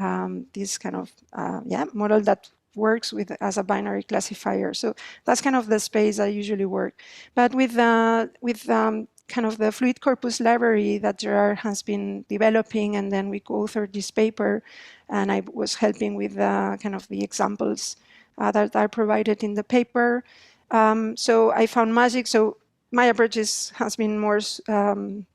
[0.00, 4.72] um, this kind of uh, yeah model that works with as a binary classifier.
[4.72, 7.00] So that's kind of the space I usually work.
[7.34, 12.24] But with uh, with um, kind of the fluid corpus library that Gerard has been
[12.28, 14.62] developing, and then we co-authored this paper,
[15.08, 17.96] and I was helping with uh, kind of the examples
[18.38, 20.24] uh, that are provided in the paper.
[20.70, 22.26] Um, so I found magic.
[22.26, 22.56] So
[22.92, 25.26] my approach has been more um,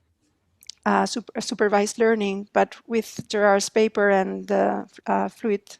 [0.86, 5.76] uh, super, supervised learning, but with Gerard's paper and the uh, fluid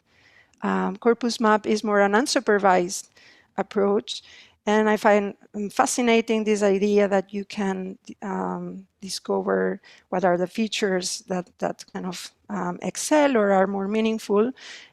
[0.62, 3.08] um, corpus map is more an unsupervised
[3.56, 4.22] approach.
[4.68, 5.34] And I find
[5.72, 12.04] fascinating this idea that you can um, discover what are the features that, that kind
[12.04, 14.52] of um, excel or are more meaningful.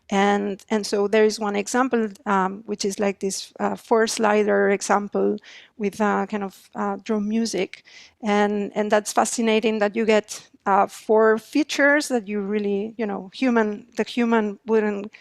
[0.09, 4.69] And, and so there is one example, um, which is like this uh, four slider
[4.69, 5.37] example
[5.77, 7.83] with uh, kind of uh, drum music.
[8.23, 13.29] And, and that's fascinating that you get uh, four features that you really, you know,
[13.33, 15.11] human, the human wouldn't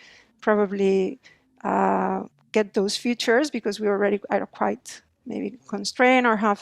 [0.40, 1.18] probably
[1.64, 2.22] uh,
[2.54, 6.60] get those features because we already are quite maybe constrained or have,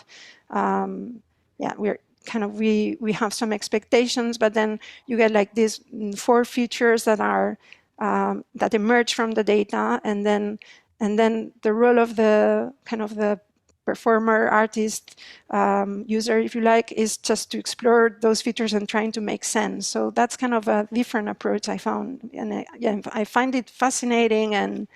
[0.51, 1.23] um,
[1.59, 2.01] yeah, we're
[2.33, 5.75] kind of, we, we have some expectations, but then you get like these
[6.17, 7.59] four features that are
[7.99, 10.59] um, that emerge from the data, and then
[10.99, 13.39] and then the role of the kind of the
[13.85, 19.13] performer, artist, um, user, if you like, is just to explore those features and trying
[19.13, 19.87] to make sense.
[19.89, 23.71] So that's kind of a different approach I found, and I, yeah, I find it
[23.71, 24.89] fascinating, and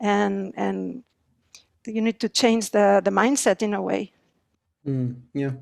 [0.00, 1.04] and and
[1.86, 4.12] you need to change the the mindset in a way.
[4.86, 5.52] Mm, yeah,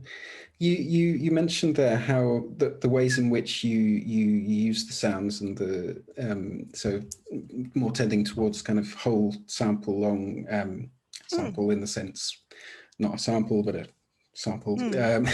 [0.59, 4.87] you you you mentioned there how the, the ways in which you you, you use
[4.87, 7.03] the sounds and the um, so
[7.74, 10.90] more tending towards kind of whole sample long um,
[11.27, 11.72] sample mm.
[11.72, 12.42] in the sense
[12.98, 13.87] not a sample but a
[14.35, 14.77] sample.
[14.77, 14.94] Mm.
[15.16, 15.27] Um,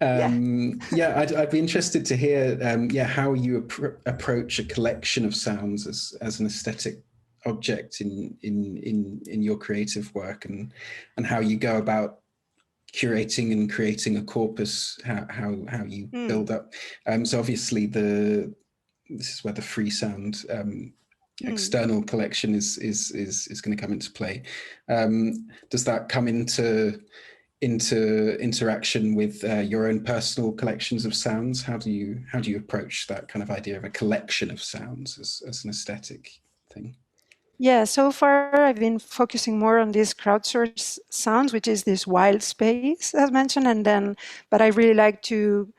[0.00, 4.58] um, yeah, yeah I'd, I'd, be interested to hear um, yeah how you appro approach
[4.58, 7.00] a collection of sounds as as an aesthetic
[7.46, 10.72] object in in in in your creative work and
[11.16, 12.20] and how you go about
[12.92, 16.28] curating and creating a corpus, how how, how you mm.
[16.28, 16.72] build up.
[17.06, 18.54] Um, so obviously the
[19.08, 20.92] this is where the Freesound um,
[21.42, 21.52] mm.
[21.52, 24.42] external collection is is is is going to come into play.
[24.88, 27.00] Um, does that come into
[27.62, 31.62] into interaction with uh, your own personal collections of sounds?
[31.62, 34.62] How do you how do you approach that kind of idea of a collection of
[34.62, 36.30] sounds as, as an aesthetic
[36.72, 36.96] thing?
[37.62, 42.42] Yeah, so far I've been focusing more on these crowdsourced sounds, which is this wild
[42.42, 44.16] space as mentioned, and then,
[44.48, 45.70] but I really like to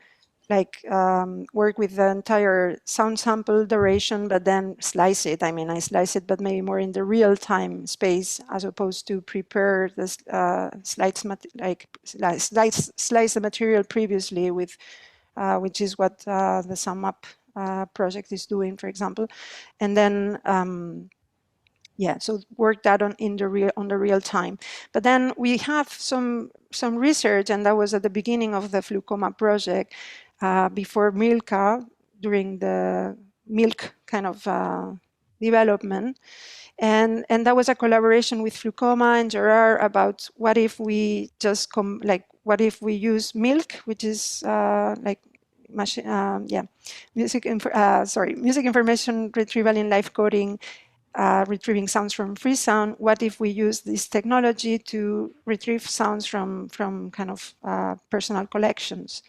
[0.50, 5.42] like um, work with the entire sound sample duration, but then slice it.
[5.42, 9.08] I mean, I slice it, but maybe more in the real time space as opposed
[9.08, 11.24] to prepare the uh, slice
[11.56, 14.76] like slice, slice the material previously with,
[15.36, 17.24] uh, which is what uh, the SoundMap
[17.56, 19.26] uh, project is doing, for example,
[19.80, 20.38] and then.
[20.44, 21.10] Um,
[21.96, 24.58] yeah, so work that on in the real on the real time.
[24.92, 28.78] But then we have some some research, and that was at the beginning of the
[28.78, 29.94] FluCoMa project,
[30.40, 31.86] uh, before MIRLCa,
[32.20, 33.16] during the
[33.50, 34.92] MIRLC kind of uh,
[35.40, 36.18] development.
[36.78, 41.72] And, and that was a collaboration with FluCoMa and Gerard about what if we just
[41.72, 45.20] come, like, what if we use MIRLC, which is uh, like
[45.68, 46.62] machine, um, yeah,
[47.14, 50.58] music, uh, sorry, music information retrieval in live coding
[51.14, 56.68] uh, retrieving sounds from Freesound, what if we use this technology to retrieve sounds from,
[56.68, 59.22] from kind of uh, personal collections?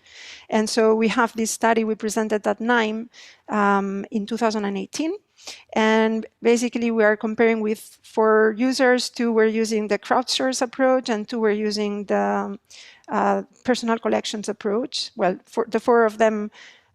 [0.50, 3.10] And so we have this study we presented at NIME
[3.50, 5.14] um, in 2018.
[5.74, 9.10] And basically, we are comparing with four users.
[9.10, 12.58] Two were using the crowdsource approach, and two were using the
[13.10, 15.12] uh, personal collections approach.
[15.18, 16.50] Well, for the four of them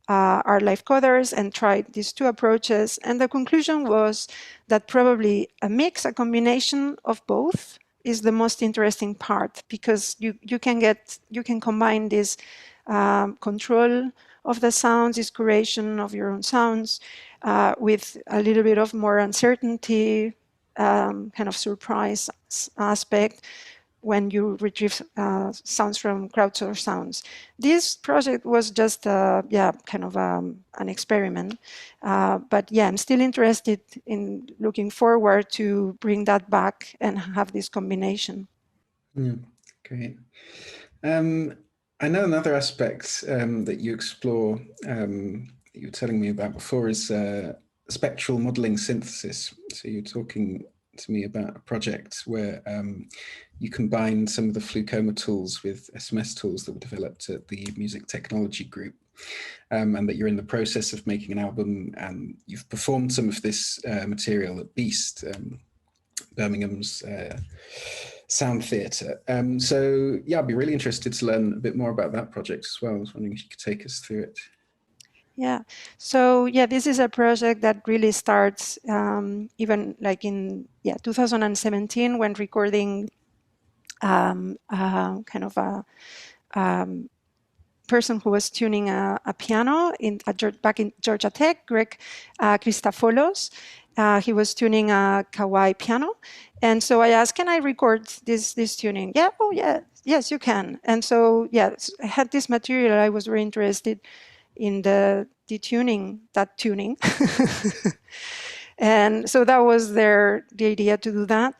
[0.09, 2.99] uh, are live coders and tried these two approaches.
[3.05, 4.29] And the conclusion was
[4.69, 10.35] that probably a mix, a combination of both is the most interesting part because you,
[10.41, 12.37] you can get, you can combine this
[12.87, 14.11] um, control
[14.45, 17.01] of the sounds, this curation of your own sounds
[17.43, 20.33] uh, with a little bit of more uncertainty,
[20.79, 22.31] um, kind of surprise
[22.79, 23.43] aspect
[24.09, 27.23] when you retrieve uh, sounds from crowdsourced sounds.
[27.59, 31.59] This project was just, uh, yeah, kind of um, an experiment.
[32.03, 37.53] Uh, but yeah, I'm still interested in looking forward to bring that back and have
[37.53, 38.49] this combination.
[39.15, 39.45] Mm,
[39.87, 40.17] great.
[41.05, 41.53] Um,
[42.01, 46.89] I know another aspect um, that you explore, um, you were telling me about before,
[46.89, 47.53] is uh,
[47.91, 49.55] spectral modeling synthesis.
[49.75, 50.65] So you're talking
[50.99, 53.09] to me about a project where um,
[53.59, 57.67] you combine some of the FluCoMa tools with SMS tools that were developed at the
[57.77, 58.95] Music Technology Group.
[59.73, 63.29] Um, and that you're in the process of making an album and you've performed some
[63.29, 65.59] of this uh, material at Beast, um,
[66.37, 67.37] Birmingham's uh,
[68.29, 69.21] Sound Theatre.
[69.27, 72.65] Um, so yeah, I'd be really interested to learn a bit more about that project
[72.65, 72.95] as well.
[72.95, 74.39] I was wondering if you could take us through it.
[75.39, 75.61] Yeah.
[75.99, 82.19] So yeah, this is a project that really starts um, even like in yeah 2017
[82.19, 83.09] when recording
[84.03, 85.85] um, uh, kind of a
[86.55, 87.11] um,
[87.89, 90.21] person who was tuning a, a piano in
[90.63, 91.99] back in Georgia Tech, Greg
[92.41, 93.51] uh, Christopoulos.
[93.97, 96.15] Uh, he was tuning a Kawai piano,
[96.63, 99.31] and so I asked, "Can I record this this tuning?" Yeah.
[99.41, 99.81] Oh yeah.
[100.05, 100.81] Yes, you can.
[100.85, 101.71] And so yeah,
[102.03, 102.99] I had this material.
[102.99, 104.01] I was very interested
[104.59, 106.97] in the detuning that tuning.
[108.79, 111.55] and so that was their the idea to do that.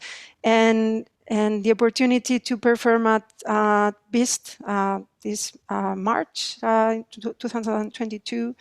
[0.45, 8.57] And and the opportunity to perform at uh, BEAST uh, this uh, March uh, 2022,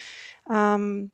[0.49, 1.11] um,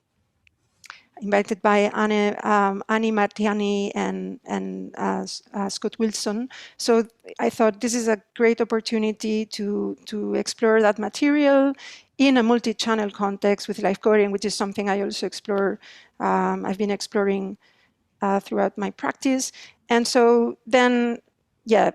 [1.22, 6.50] invited by Anne, um, Annie Mahtani and, and uh, uh, Scott Wilson.
[6.78, 7.06] So
[7.40, 11.74] I thought this is a great opportunity to, to explore that material
[12.18, 15.80] in a multi-channel context with live coding, which is something I also explore.
[16.20, 17.58] Um, I've been exploring
[18.22, 19.52] uh, throughout my practice.
[19.90, 21.20] And so then,
[21.66, 21.92] yeah,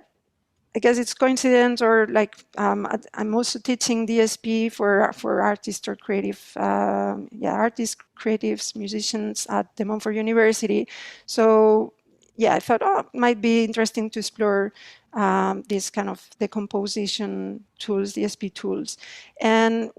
[0.78, 5.96] I guess it's coincidence or like um, I'm also teaching DSP for for artists or
[5.96, 10.86] creative, uh, yeah, artists, creatives, musicians at De Montfort University.
[11.26, 11.94] So
[12.36, 14.72] yeah, I thought, oh, it might be interesting to explore
[15.14, 18.98] um, this kind of decomposition tools, DSP tools.
[19.40, 19.90] And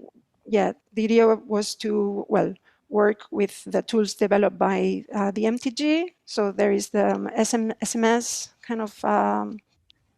[0.46, 2.54] yeah, the idea was to, well,
[2.88, 6.14] work with the tools developed by uh, the MTG.
[6.24, 9.58] So there is the um, SM, SMS kind of um,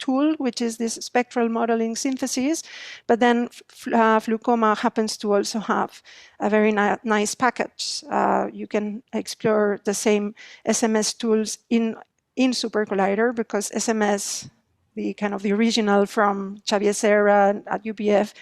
[0.03, 2.63] tool, which is this spectral modeling synthesis.
[3.07, 3.49] But then
[3.87, 6.03] uh, FluCoMa happens to also have
[6.41, 8.05] a very ni nice package.
[8.11, 10.35] Uh, you can explore the same
[10.67, 11.97] SMS tools in,
[12.37, 14.51] in SuperCollider because SMS
[14.95, 18.35] the kind of the original from Xavier Serra at UPF.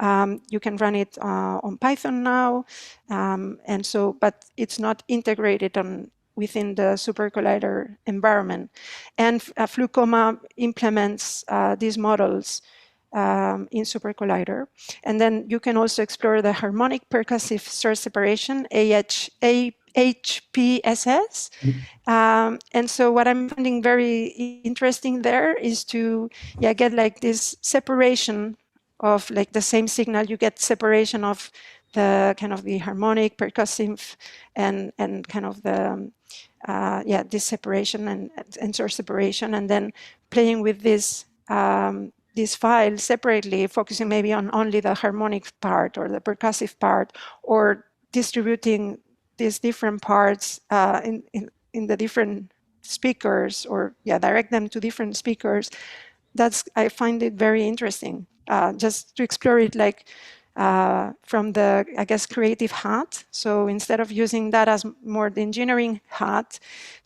[0.00, 2.64] Um, you can run it uh, on Python now,
[3.08, 8.70] um, and so, but it's not integrated on within the SuperCollider environment.
[9.18, 12.62] And uh, FluCoMa implements uh, these models
[13.12, 14.66] um, in SuperCollider.
[15.04, 19.30] And then you can also explore the harmonic percussive source separation, AH,
[19.94, 21.50] HPSS.
[21.60, 22.10] Mm-hmm.
[22.10, 24.26] Um, and so what I'm finding very
[24.64, 26.28] interesting there is to
[26.58, 28.56] yeah get like this separation
[29.00, 30.26] of like the same signal.
[30.26, 31.50] You get separation of
[31.92, 34.16] the kind of the harmonic, percussive,
[34.56, 36.12] and and kind of the um,
[36.66, 39.92] uh, yeah this separation and and source separation, and then
[40.30, 46.08] playing with this um, this file separately, focusing maybe on only the harmonic part or
[46.08, 47.12] the percussive part,
[47.42, 48.98] or distributing
[49.36, 52.52] these different parts uh, in, in, in the different
[52.82, 55.70] speakers or yeah direct them to different speakers.
[56.34, 60.06] That's i find it very interesting uh, just to explore it like
[60.56, 65.40] uh, from the i guess creative hat so instead of using that as more the
[65.40, 66.58] engineering hat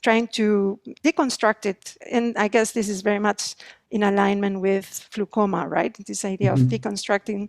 [0.02, 3.54] trying to deconstruct it and i guess this is very much
[3.90, 6.62] in alignment with FluCoMa right this idea mm-hmm.
[6.62, 7.48] of deconstructing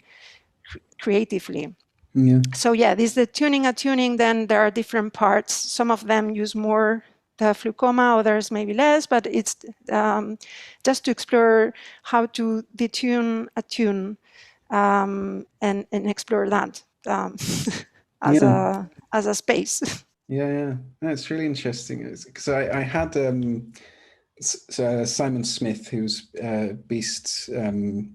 [1.01, 1.75] creatively
[2.13, 2.41] yeah.
[2.53, 4.17] So yeah, this is the tuning attuning.
[4.17, 5.53] Then there are different parts.
[5.53, 7.03] Some of them use more
[7.37, 9.05] the FluCoMa, others maybe less.
[9.05, 9.55] But it's
[9.91, 10.37] um,
[10.83, 11.73] just to explore
[12.03, 14.17] how to detune attune
[14.69, 17.35] um, and and explore that um,
[18.21, 18.85] as yeah.
[18.85, 20.05] a as a space.
[20.31, 22.07] Yeah, yeah, it's really interesting.
[22.27, 23.73] Because I, I had um,
[24.39, 28.11] so Simon Smith, who's uh, Beast's um,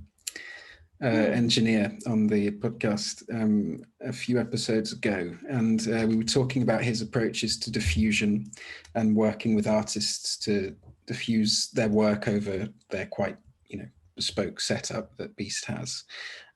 [1.02, 1.16] uh, hmm.
[1.16, 6.84] engineer on the podcast um, a few episodes ago, and uh, we were talking about
[6.84, 8.48] his approaches to diffusion
[8.94, 10.74] and working with artists to
[11.06, 13.36] diffuse their work over their quite,
[13.66, 16.04] you know, bespoke setup that Beast has.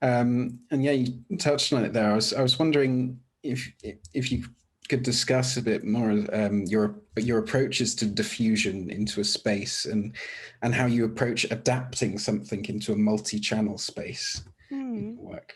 [0.02, 2.11] Um, and yeah, you touched on it there.
[2.11, 3.72] I was I was wondering if
[4.14, 4.44] if you
[4.88, 10.14] could discuss a bit more um, your your approaches to diffusion into a space and
[10.62, 15.16] and how you approach adapting something into a multi-channel space hmm.
[15.16, 15.54] work.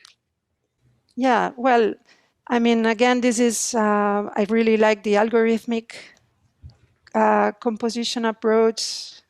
[1.15, 1.95] Yeah, well,
[2.49, 5.93] I mean, again, this is uh, I really like the algorithmic
[7.15, 9.22] uh, composition approach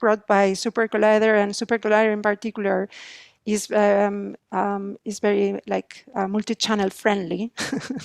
[0.00, 2.88] brought by SuperCollider and SuperCollider in particular
[3.46, 7.52] is um, um, is very like uh, multi-channel friendly,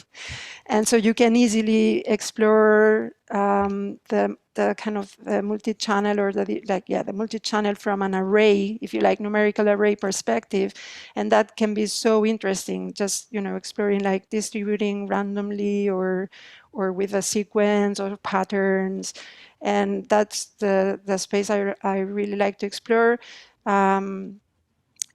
[0.68, 6.86] and so you can easily explore um, the the kind of multi-channel or the like
[6.88, 10.74] yeah the multi-channel from an array, if you like, numerical array perspective,
[11.16, 12.94] and that can be so interesting.
[12.94, 16.30] Just you know exploring like distributing randomly or
[16.76, 19.14] or with a sequence or patterns,
[19.62, 23.20] and that's the the space I I really like to explore.
[23.66, 24.42] Um,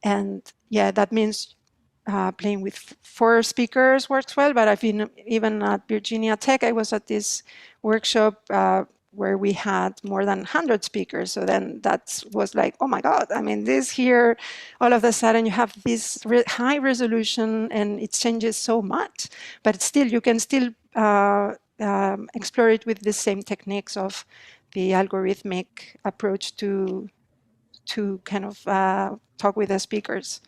[0.03, 1.57] and yeah, that means
[2.07, 4.53] uh, playing with four speakers works well.
[4.55, 6.65] But I've been even at Virginia Tech.
[6.65, 7.43] I was at this
[7.83, 11.33] workshop uh, where we had more than 100 speakers.
[11.33, 14.37] So then that was like, oh my God, I mean, this here,
[14.81, 19.29] all of a sudden you have this re high resolution and it changes so much.
[19.63, 24.25] But still, you can still um, explore it with the same techniques of
[24.73, 25.67] the algorithmic
[26.05, 27.09] approach to
[27.87, 30.41] to kind of uh, talk with the speakers.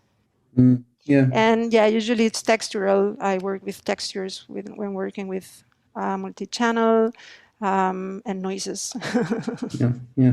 [0.57, 1.27] Mm, yeah.
[1.33, 3.17] And yeah, usually it's textural.
[3.21, 5.65] I work with textures with, when working with
[5.97, 7.13] uh, multi-channel
[7.61, 8.95] um, and noises.
[9.81, 10.33] yeah, yeah.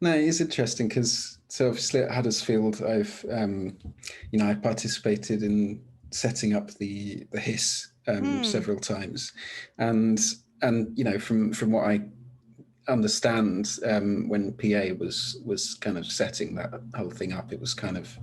[0.00, 3.76] No, it's interesting because so obviously at Huddersfield, I've um,
[4.30, 5.80] you know I participated in
[6.10, 8.44] setting up the the HISS um, mm.
[8.44, 9.32] several times,
[9.78, 10.20] and
[10.62, 12.00] and you know from from what I
[12.88, 17.52] understand um, when PA was was kind of setting that whole thing up.
[17.52, 18.16] It was kind of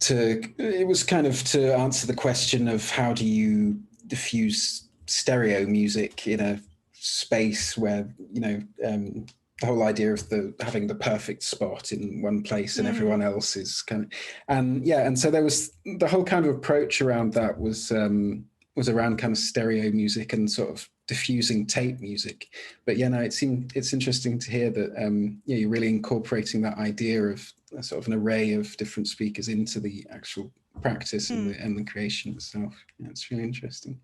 [0.00, 5.66] to it was kind of to answer the question of how do you diffuse stereo
[5.66, 6.60] music in a
[6.92, 9.26] space where you know um,
[9.60, 12.90] the whole idea of the having the perfect spot in one place and mm.
[12.90, 14.10] everyone else is kind of
[14.48, 18.44] and yeah and so there was the whole kind of approach around that was um
[18.78, 22.46] was around kind of stereo music and sort of diffusing tape music.
[22.86, 26.62] But yeah, no, it seemed it's interesting to hear that um, yeah, you're really incorporating
[26.62, 31.28] that idea of a sort of an array of different speakers into the actual practice
[31.28, 31.36] mm.
[31.36, 31.62] and, the, hmm.
[31.62, 32.72] and the creation itself.
[33.00, 33.98] Yeah, it's really interesting.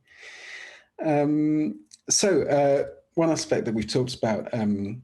[1.05, 1.81] Um,
[2.11, 2.85] so uh,
[3.15, 5.03] one aspect that we've talked about um,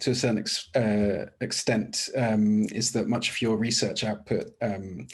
[0.00, 5.06] to a certain ex uh, extent um, is that much of your research output um,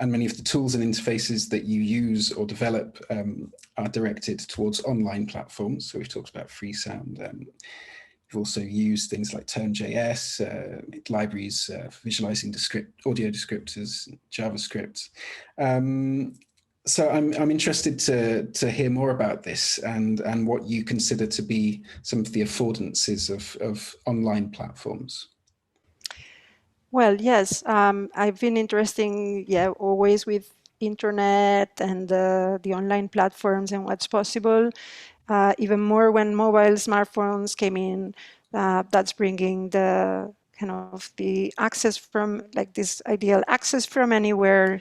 [0.00, 4.38] and many of the tools and interfaces that you use or develop um, are directed
[4.38, 5.90] towards online platforms.
[5.90, 7.28] So we've talked about Freesound.
[7.28, 14.08] Um, we've also used things like Turn.js, uh, libraries uh, for visualizing descript audio descriptors,
[14.30, 15.08] JavaScript.
[15.58, 16.34] Um,
[16.88, 21.26] so I'm, I'm interested to, to hear more about this and, and what you consider
[21.26, 25.28] to be some of the affordances of, of online platforms.
[26.90, 33.72] Well, yes, um, I've been interesting, yeah, always with internet and uh, the online platforms
[33.72, 34.70] and what's possible.
[35.28, 38.14] uh, even more when mobile smartphones came in.
[38.52, 44.80] Uh, that's bringing the kind of the access from like this ideal access from anywhere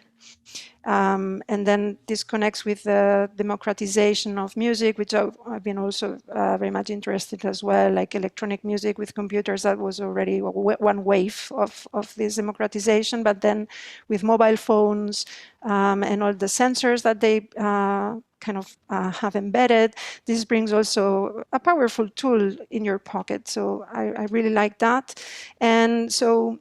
[0.87, 6.57] um, and then this connects with the democratization of music, which I've, been also uh,
[6.57, 9.63] very much interested as well, like electronic music with computers.
[9.63, 13.21] That was already one wave of, of this democratization.
[13.21, 13.67] But then
[14.07, 15.25] with mobile phones
[15.63, 19.93] um, and all the sensors that they uh, kind of uh, have embedded,
[20.25, 23.49] this brings also a powerful tool in your pocket.
[23.49, 25.21] So I, I really like that.
[25.59, 26.59] And so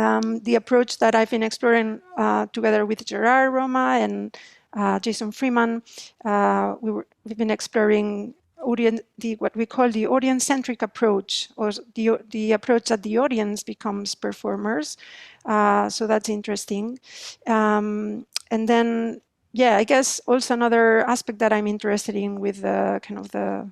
[0.00, 4.36] um, the approach that I've been exploring uh, together with Gerard Roma and
[4.72, 5.82] uh, Jason Freeman,
[6.24, 6.90] uh, we
[7.24, 12.88] we've been exploring audience, the, what we call the audience-centric approach, or the, the approach
[12.88, 14.96] that the audience becomes performers.
[15.44, 16.98] Uh, so that's interesting.
[17.46, 19.20] Um, and then,
[19.52, 23.68] yeah, I guess also another aspect that I'm interested in with the kind of the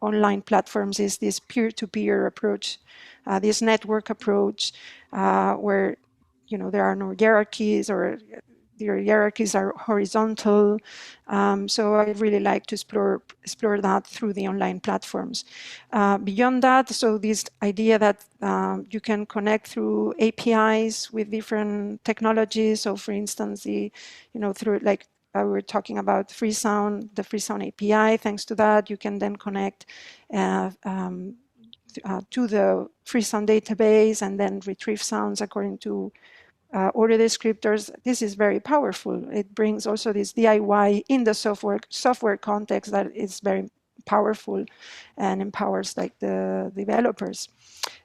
[0.00, 2.78] online platforms is this peer-to-peer -peer approach,
[3.26, 4.72] uh, this network approach,
[5.12, 5.96] uh, where
[6.48, 8.18] you know there are no hierarchies or
[8.78, 10.78] the hierarchies are horizontal.
[11.28, 15.44] Um, so I really like to explore explore that through the online platforms.
[15.92, 22.04] Uh, beyond that, so this idea that um, you can connect through APIs with different
[22.04, 22.82] technologies.
[22.82, 23.90] So for instance, the
[24.32, 25.06] you know through like
[25.36, 28.16] uh, we were talking about Freesound, the Freesound API.
[28.16, 29.86] Thanks to that, you can then connect
[30.32, 31.34] uh, um,
[32.04, 36.12] uh, to the Freesound database and then retrieve sounds according to
[36.74, 37.90] uh, audio descriptors.
[38.04, 39.22] This is very powerful.
[39.32, 43.68] It brings also this DIY in the software software context that is very
[44.04, 44.64] powerful
[45.16, 47.48] and empowers like the developers.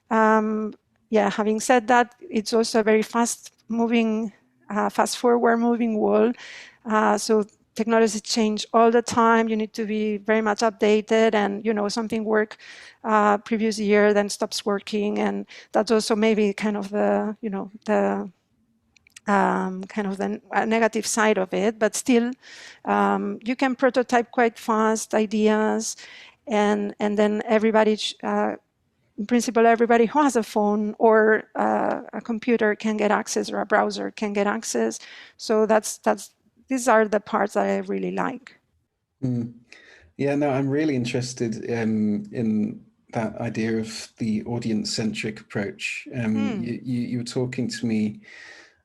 [0.09, 0.73] Um,
[1.09, 4.31] yeah, having said that, it's also a very fast moving,
[4.69, 6.31] uh, fast forward moving wall.
[6.85, 9.47] Uh, so technology change all the time.
[9.47, 12.57] You need to be very much updated and, you know, something work
[13.03, 15.19] uh, previous year, then stops working.
[15.19, 18.29] And that's also maybe kind of the, you know, the
[19.27, 22.31] um, kind of the negative side of it, but still
[22.85, 25.95] um, you can prototype quite fast ideas
[26.47, 28.55] and, and then everybody, uh,
[29.17, 33.61] in principle, everybody who has a phone or uh, a computer can get access or
[33.61, 34.99] a browser can get access.
[35.37, 36.31] So that's, that's
[36.71, 38.57] these are the parts that I really like.
[39.21, 39.53] Mm.
[40.15, 42.79] Yeah, no, I'm really interested um, in
[43.11, 46.07] that idea of the audience-centric approach.
[46.15, 46.65] Um, mm.
[46.65, 48.21] you, you, you, were talking to me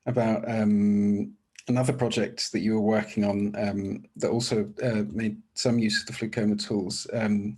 [0.07, 1.33] about um,
[1.69, 6.09] another project that you were working on um, that also uh, made some use of
[6.09, 7.57] the Flucoma tools, um,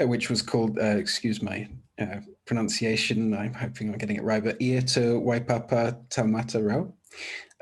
[0.00, 1.68] uh, which was called, uh, excuse my
[2.00, 6.94] uh, pronunciation, I'm hoping I'm getting it right, but Ear to Waipapa Taumata Rau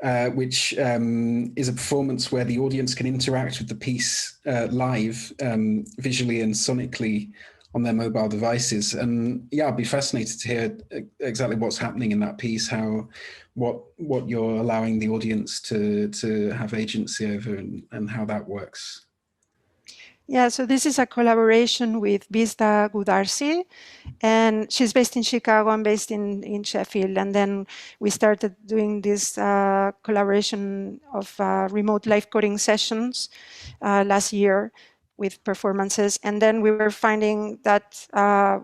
[0.03, 4.67] uh, which um, is a performance where the audience can interact with the piece uh,
[4.71, 7.31] live, um, visually and sonically
[7.75, 8.93] on their mobile devices.
[8.93, 10.77] And yeah, I'd be fascinated to hear
[11.19, 13.09] exactly what's happening in that piece, how
[13.53, 18.47] what what you're allowing the audience to to have agency over and, and how that
[18.47, 19.05] works.
[20.31, 23.63] Yeah, so this is a collaboration with Visda Goudarzi,
[24.21, 25.71] and she's based in Chicago.
[25.71, 27.17] I'm based in, in Sheffield.
[27.17, 27.65] And then
[27.99, 33.29] we started doing this uh, collaboration of uh, remote live coding sessions
[33.81, 34.71] uh, last year
[35.17, 36.19] with performances.
[36.21, 38.59] And then we were finding that uh,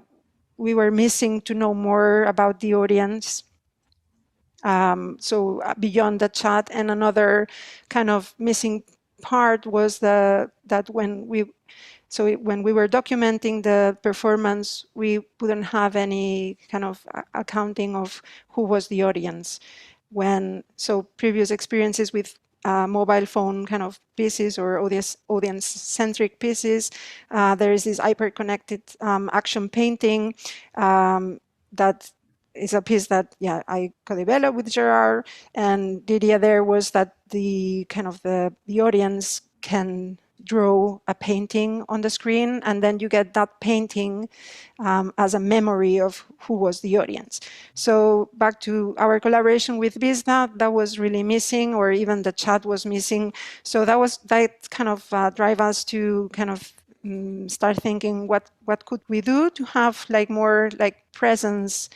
[0.57, 3.41] we were missing to know more about the audience.
[4.63, 7.47] Um, so uh, beyond the chat and another
[7.89, 8.83] kind of missing
[9.21, 11.45] part was the that when we
[12.09, 18.21] so when we were documenting the performance, we wouldn't have any kind of accounting of
[18.49, 19.59] who was the audience.
[20.11, 26.39] When so previous experiences with uh, mobile phone kind of pieces or audience audience centric
[26.39, 26.91] pieces,
[27.31, 30.35] uh, there is this hyper connected um, action painting
[30.75, 31.39] um,
[31.73, 32.11] that
[32.55, 37.15] is a piece that yeah I co-developed with Gerard, and the idea there was that
[37.29, 42.99] the kind of the the audience can draw a painting on the screen, and then
[42.99, 44.29] you get that painting
[44.79, 47.39] um, as a memory of who was the audience.
[47.73, 52.65] So back to our collaboration with Visda, that was really missing, or even the chat
[52.65, 53.33] was missing.
[53.63, 58.27] So that was that kind of uh, drive us to kind of um, start thinking
[58.27, 61.89] what what could we do to have like more like presence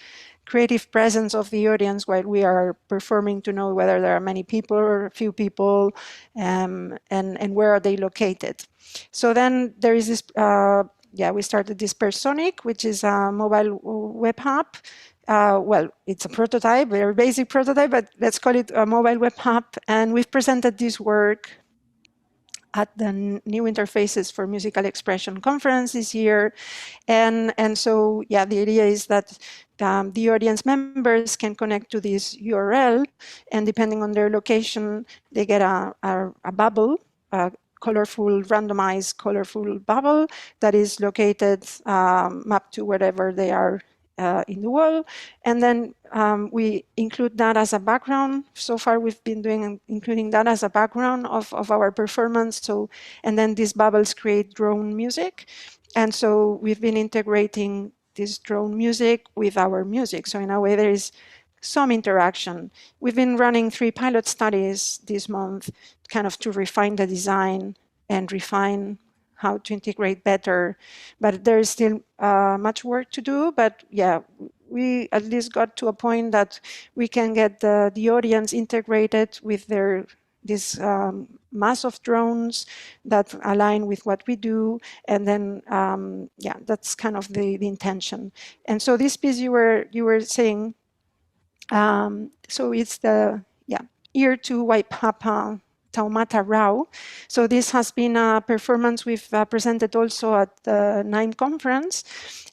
[0.49, 4.43] creative presence of the audience while we are performing to know whether there are many
[4.43, 5.91] people or few people
[6.35, 8.55] um, and, and where are they located.
[9.11, 10.83] So then there is this, uh,
[11.13, 14.77] yeah, we started this Personic, which is a mobile web app.
[15.27, 19.35] Uh, well, it's a prototype, very basic prototype, but let's call it a mobile web
[19.45, 19.77] app.
[19.87, 21.51] And we've presented this work
[22.73, 26.53] at the new interfaces for musical expression conference this year
[27.07, 29.37] and and so yeah the idea is that
[29.82, 33.05] um, the audience members can connect to this url
[33.51, 36.97] and depending on their location they get a, a, a bubble
[37.32, 37.51] a
[37.82, 40.27] colorful randomized colorful bubble
[40.59, 43.82] that is located um, mapped to wherever they are
[44.19, 45.05] uh, in the world.
[45.45, 48.43] And then um, we include that as a background.
[48.53, 52.59] So far, we've been doing including that as a background of, of our performance.
[52.61, 52.89] So,
[53.23, 55.47] and then these bubbles create drone music.
[55.95, 60.28] And so we've been integrating this drone music with our music.
[60.28, 61.12] So in a way, there is
[61.62, 62.72] some interaction.
[62.99, 65.70] We've been running three pilot studies this month,
[66.10, 67.76] kind of to refine the design
[68.10, 68.97] and refine
[69.36, 70.78] how to integrate better.
[71.20, 73.51] But there is still uh, much work to do.
[73.51, 74.22] But yeah,
[74.70, 76.60] we at least got to a point that
[76.95, 80.07] we can get the, the audience integrated with their
[80.49, 82.65] this um, mass of drones
[83.05, 84.79] that align with what we do.
[85.07, 88.31] And then, um, yeah, that's kind of the, the intention.
[88.65, 90.75] And so this piece you were you were saying,
[91.71, 96.87] um, so it's the yeah ear to Waipapa Taumata Rau.
[97.27, 102.03] So this has been a performance we've uh, presented also at the NIME conference.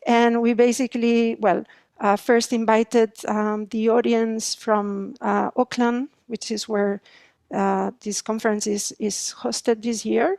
[0.06, 1.64] And we basically, well,
[2.00, 7.00] uh, first invited um, the audience from uh, Auckland, which is where
[7.54, 10.38] uh, this conference is, is hosted this year,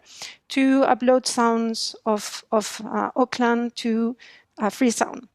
[0.49, 4.15] to upload sounds of, of uh, Auckland to
[4.59, 5.27] uh, Freesound.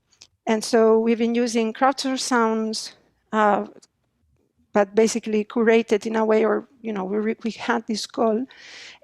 [0.47, 2.97] And so we've been using crowdsourced sounds,
[4.73, 8.45] but basically curated in a way, or you know, we, we had this call,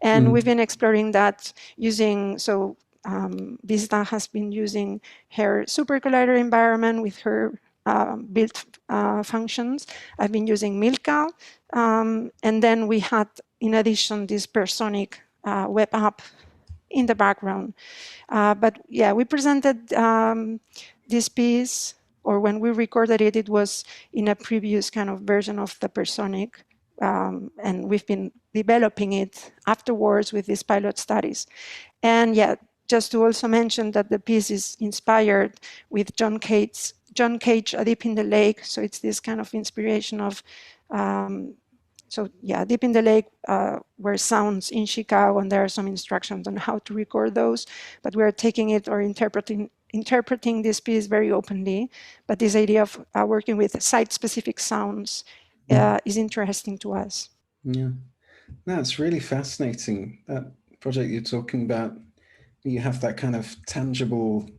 [0.03, 0.31] and mm.
[0.33, 2.77] we've been exploring that using so.
[3.05, 5.01] Um, Visda has been using
[5.31, 7.68] her SuperCollider environment with her uh,
[8.17, 9.87] built uh, functions.
[10.19, 11.29] I've been using MIRLCa,
[11.73, 13.29] um, and then we had,
[13.61, 16.23] in addition, this Personic uh, web app
[16.91, 17.75] in the background.
[18.29, 20.61] Uh, but yeah, we presented um,
[21.09, 21.95] this piece
[22.29, 25.89] or when we recorded it, it was in a previous kind of version of the
[25.89, 26.63] Personic.
[27.01, 31.47] Um, and we've been developing it afterwards with these pilot studies.
[32.03, 35.55] And yeah, just to also mention that the piece is inspired
[35.89, 38.61] with John Cage's John Cage, A Dip in the Lake.
[38.65, 40.43] So it's this kind of inspiration of,
[40.91, 41.55] um,
[42.09, 45.89] so yeah, Dip in the Lake uh, were sounds in Chicago, and there are some
[45.91, 47.67] instructions on how to record those.
[48.03, 51.91] But we're taking it or interpreting interpreting this piece very openly,
[52.27, 55.25] but this idea of uh, working with site-specific sounds
[55.71, 57.31] uh, is interesting to us.
[57.65, 57.93] Yeah,
[58.67, 60.19] that's really fascinating.
[60.27, 60.45] That
[60.81, 61.93] project you're talking about,
[62.65, 64.51] you have that kind of tangible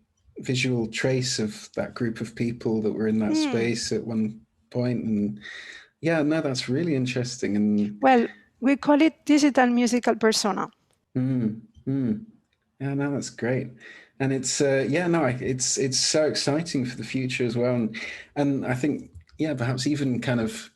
[0.41, 3.49] visual trace of that group of people that were in that mm.
[3.49, 5.39] space at one point, and
[6.01, 7.55] yeah, no, that's really interesting.
[7.55, 8.27] And well,
[8.59, 10.69] we call it digital musical persona.
[11.17, 12.25] Mm, mm.
[12.79, 13.69] Yeah, no, that's great
[14.19, 17.97] and it's uh, yeah no it's it's so exciting for the future as well and
[18.35, 20.69] and i think yeah perhaps even kind of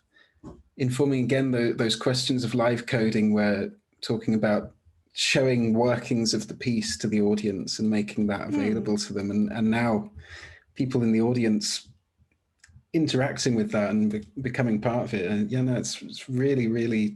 [0.77, 3.69] informing again the, those questions of live coding where
[4.01, 4.71] talking about
[5.13, 8.55] showing workings of the piece to the audience and making that hmm.
[8.55, 9.07] available mm.
[9.07, 10.09] to them and and now
[10.75, 11.89] people in the audience
[12.93, 16.67] interacting with that and be, becoming part of it and yeah no it's, it's really
[16.67, 17.15] really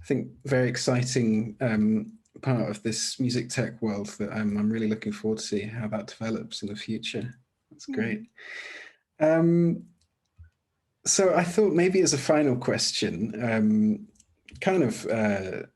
[0.00, 4.88] i think very exciting um, part of this music tech world that I'm, I'm really
[4.88, 7.34] looking forward to see how that develops in the future.
[7.70, 7.92] That's hmm.
[7.92, 8.22] great.
[9.20, 9.38] Mm.
[9.38, 9.82] Um,
[11.04, 14.06] so I thought maybe as a final question, um,
[14.60, 15.66] kind of uh,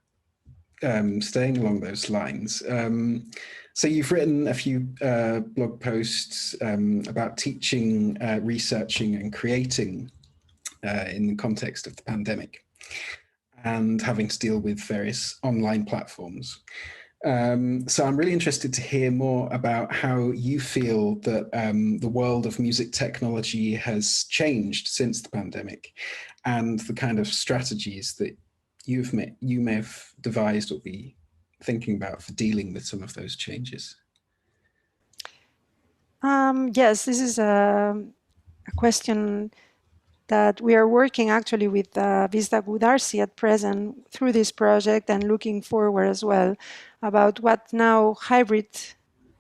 [0.83, 2.63] um, staying along those lines.
[2.69, 3.31] Um,
[3.75, 10.11] so you've written a few uh, blog posts um, about teaching, uh, researching and creating
[10.87, 12.65] uh, in the context of the pandemic
[13.65, 16.61] and having to deal with various online platforms.
[17.25, 22.09] Um, so I'm really interested to hear more about how you feel that um, the
[22.09, 25.93] world of music technology has changed since the pandemic
[26.45, 28.37] and the kind of strategies that
[28.85, 31.17] you've met, you may have devised or be
[31.63, 33.97] thinking about for dealing with some of those changes.
[36.23, 37.97] Um, yes, this is a,
[38.67, 39.53] a question
[40.29, 45.25] that we are working actually with uh, Visda Goudarzi at present through this project and
[45.25, 46.57] looking forward as well
[47.03, 48.69] about what now hybrid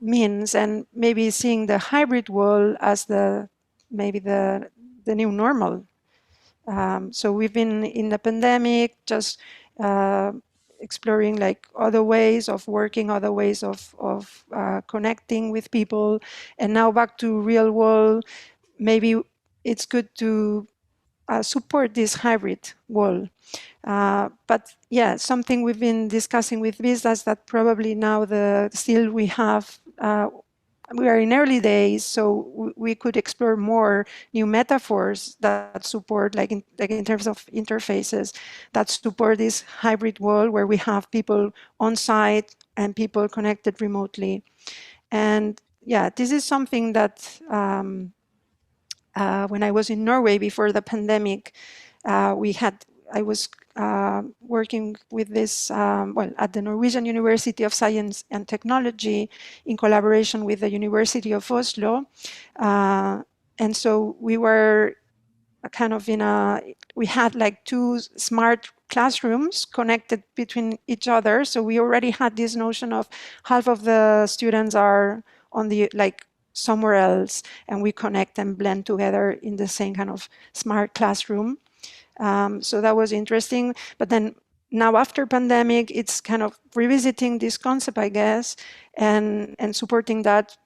[0.01, 3.49] means and maybe seeing the hybrid world as the
[3.91, 4.69] maybe the
[5.05, 5.87] the new normal.
[6.67, 9.41] Um, so we've been in the pandemic just
[9.81, 10.33] uh,
[10.81, 16.21] exploring like other ways of working, other ways of of uh, connecting with people,
[16.59, 18.25] and now back to real world.
[18.79, 19.21] Maybe
[19.65, 20.67] it's good to
[21.29, 23.29] uh, support this hybrid world.
[23.85, 29.27] Uh, but yeah, something we've been discussing with Vistas that probably now the still we
[29.27, 30.29] have uh,
[30.95, 36.53] we are in early days, so we could explore more new metaphors that support, like
[36.53, 38.37] in, like in terms of interfaces,
[38.73, 44.45] that support this hybrid world where we have people on site and people connected remotely.
[45.11, 48.13] And yeah, this is something that um,
[49.15, 51.55] uh, when I was in Norway before the pandemic,
[52.05, 57.63] uh, we had I was uh, working with this, um, well, at the Norwegian University
[57.65, 59.31] of Science and Technology
[59.65, 62.07] in collaboration with the University of Oslo.
[62.57, 63.23] Uh,
[63.59, 64.97] and so we were
[65.71, 66.61] kind of in a,
[66.97, 71.45] we had like two smart classrooms connected between each other.
[71.45, 73.09] So we already had this notion of
[73.45, 78.85] half of the students are on the, like, somewhere else and we connect and blend
[78.85, 81.57] together in the same kind of smart classroom.
[82.21, 83.75] Um, so that was interesting.
[83.99, 84.35] But then
[84.71, 88.57] now after pandemic, it's kind of revisiting this concept, I guess,
[88.95, 90.57] and and supporting that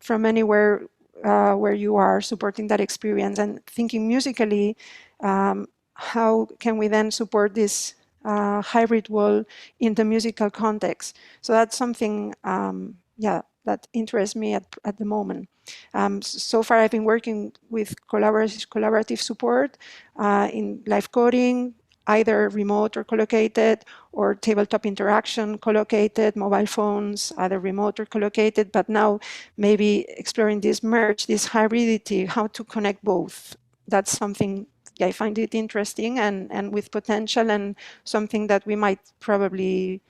[0.00, 0.82] from anywhere
[1.24, 4.76] uh, where you are, supporting that experience and thinking musically,
[5.20, 7.94] um, how can we then support this
[8.24, 9.44] uh, hybrid wall
[9.78, 11.16] in the musical context?
[11.40, 15.48] So that's something, um, yeah, that interests me at, at the moment.
[15.94, 19.78] Um, so far, I've been working with collaborative, support
[20.16, 21.74] uh, in live coding,
[22.06, 28.88] either remote or collocated, or tabletop interaction collocated, mobile phones, either remote or collocated, but
[28.88, 29.20] now
[29.56, 33.56] maybe exploring this merge, this hybridity, how to connect both.
[33.88, 34.66] That's something
[35.00, 40.02] I find it interesting and, and with potential and something that we might probably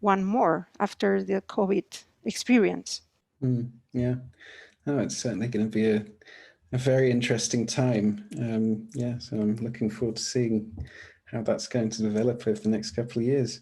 [0.00, 1.84] want more after the COVID
[2.24, 3.02] experience.
[3.42, 4.14] Mm, yeah,
[4.86, 6.04] oh, it's certainly going to be a,
[6.72, 8.28] a very interesting time.
[8.38, 10.72] Um, yeah, so I'm looking forward to seeing
[11.26, 13.60] how that's going to develop over the next couple of years.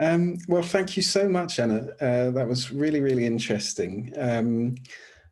[0.00, 1.88] Um, well, thank you so much, Anna.
[2.00, 4.12] Uh, that was really, really interesting.
[4.18, 4.76] Um,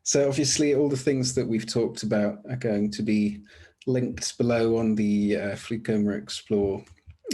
[0.03, 3.41] so obviously all the things that we've talked about are going to be
[3.87, 6.83] linked below on the uh, FluCoMa Explore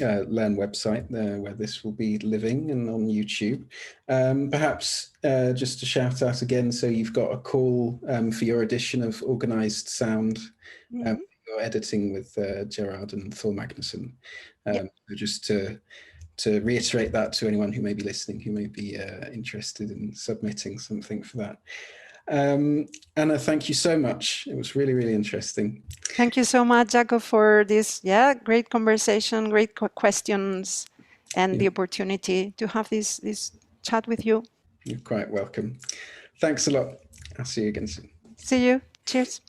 [0.02, 3.66] uh, Learn website there where this will be living and on YouTube.
[4.10, 8.46] Um, perhaps uh, just to shout out again, so you've got a call um, for
[8.46, 10.40] your edition of Organised Sound,
[10.92, 11.18] mm -hmm.
[11.48, 14.14] your editing with uh, Gerard and Thor Magnusson.
[14.66, 14.94] Um, yep.
[15.16, 15.80] Just to
[16.38, 20.14] to reiterate that to anyone who may be listening, who may be uh, interested in
[20.14, 21.58] submitting something for that.
[22.28, 24.48] Um, Anna, thank you so much.
[24.48, 25.84] It was really, really interesting.
[26.16, 30.88] Thank you so much, Jacob, for this yeah great conversation, great questions,
[31.36, 31.60] and yeah.
[31.60, 33.52] the opportunity to have this this
[33.84, 34.44] chat with you.
[34.86, 35.78] You're quite welcome.
[36.40, 36.98] Thanks a lot.
[37.38, 38.10] I'll see you again soon.
[38.38, 38.82] See you.
[39.06, 39.42] Cheers.